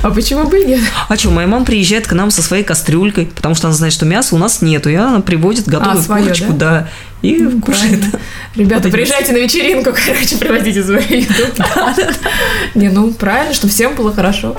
А 0.00 0.10
почему 0.10 0.44
бы 0.44 0.60
и 0.60 0.64
нет? 0.64 0.80
А 1.08 1.16
что, 1.16 1.30
моя 1.30 1.48
мама 1.48 1.64
приезжает 1.64 2.06
к 2.06 2.12
нам 2.12 2.30
со 2.30 2.40
своей 2.40 2.62
кастрюлькой, 2.62 3.26
потому 3.26 3.54
что 3.56 3.66
она 3.66 3.76
знает, 3.76 3.92
что 3.92 4.06
мяса 4.06 4.34
у 4.34 4.38
нас 4.38 4.62
нету, 4.62 4.88
и 4.88 4.94
она 4.94 5.20
приводит 5.20 5.66
готовую 5.66 5.98
а, 5.98 6.02
свое, 6.02 6.22
курочку, 6.22 6.52
да, 6.52 6.70
да 6.70 6.88
и 7.22 7.36
ну, 7.38 7.60
кушает. 7.60 8.04
Ребята, 8.54 8.84
вот 8.84 8.92
приезжайте 8.92 9.32
на 9.32 9.38
вечеринку, 9.38 9.90
короче, 10.06 10.36
привозите 10.36 10.82
свою 10.82 11.00
еду. 11.00 11.44
Не, 12.74 12.88
ну 12.90 13.12
правильно, 13.12 13.54
чтобы 13.54 13.72
всем 13.72 13.94
было 13.94 14.12
хорошо. 14.12 14.56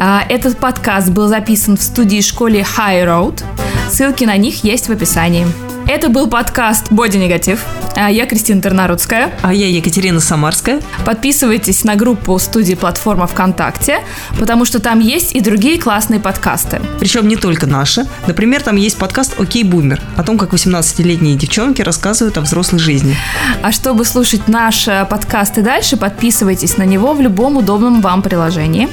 А, 0.00 0.24
этот 0.28 0.58
подкаст 0.58 1.10
был 1.10 1.28
записан 1.28 1.76
в 1.76 1.82
студии 1.82 2.20
школе 2.20 2.60
High 2.76 3.04
Road. 3.04 3.42
Ссылки 3.90 4.24
на 4.24 4.36
них 4.36 4.64
есть 4.64 4.88
в 4.88 4.92
описании. 4.92 5.46
Это 5.86 6.08
был 6.08 6.28
подкаст 6.28 6.90
«Боди 6.90 7.18
Негатив». 7.18 7.60
А 7.96 8.10
я 8.10 8.26
Кристина 8.26 8.60
Тернарудская. 8.60 9.32
А 9.42 9.54
я 9.54 9.68
Екатерина 9.68 10.20
Самарская. 10.20 10.80
Подписывайтесь 11.04 11.84
на 11.84 11.94
группу 11.94 12.38
студии 12.38 12.74
«Платформа 12.74 13.26
ВКонтакте», 13.26 14.00
потому 14.38 14.64
что 14.64 14.80
там 14.80 15.00
есть 15.00 15.34
и 15.34 15.40
другие 15.40 15.80
классные 15.80 16.20
подкасты. 16.20 16.80
Причем 16.98 17.28
не 17.28 17.36
только 17.36 17.66
наши. 17.66 18.06
Например, 18.26 18.62
там 18.62 18.76
есть 18.76 18.98
подкаст 18.98 19.38
«Окей, 19.38 19.62
бумер» 19.62 20.00
о 20.16 20.24
том, 20.24 20.38
как 20.38 20.52
18-летние 20.52 21.36
девчонки 21.36 21.82
рассказывают 21.82 22.36
о 22.36 22.40
взрослой 22.40 22.78
жизни. 22.78 23.16
А 23.62 23.70
чтобы 23.70 24.04
слушать 24.04 24.48
наш 24.48 24.88
э, 24.88 25.06
подкаст 25.08 25.58
и 25.58 25.62
дальше, 25.62 25.96
подписывайтесь 25.96 26.76
на 26.76 26.84
него 26.84 27.14
в 27.14 27.20
любом 27.20 27.56
удобном 27.56 28.00
вам 28.00 28.22
приложении. 28.22 28.88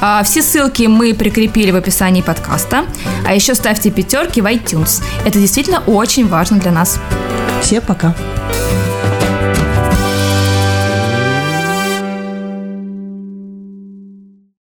А, 0.00 0.22
все 0.22 0.42
ссылки 0.42 0.84
мы 0.84 1.14
прикрепили 1.14 1.70
в 1.70 1.76
описании 1.76 2.22
подкаста. 2.22 2.86
А 3.26 3.34
еще 3.34 3.54
ставьте 3.54 3.90
пятерки 3.90 4.40
в 4.40 4.46
iTunes. 4.46 5.02
Это 5.24 5.38
действительно 5.38 5.80
очень 5.86 6.26
важно 6.26 6.58
для 6.58 6.72
нас. 6.72 6.98
Все 7.60 7.80
пока. 7.80 8.14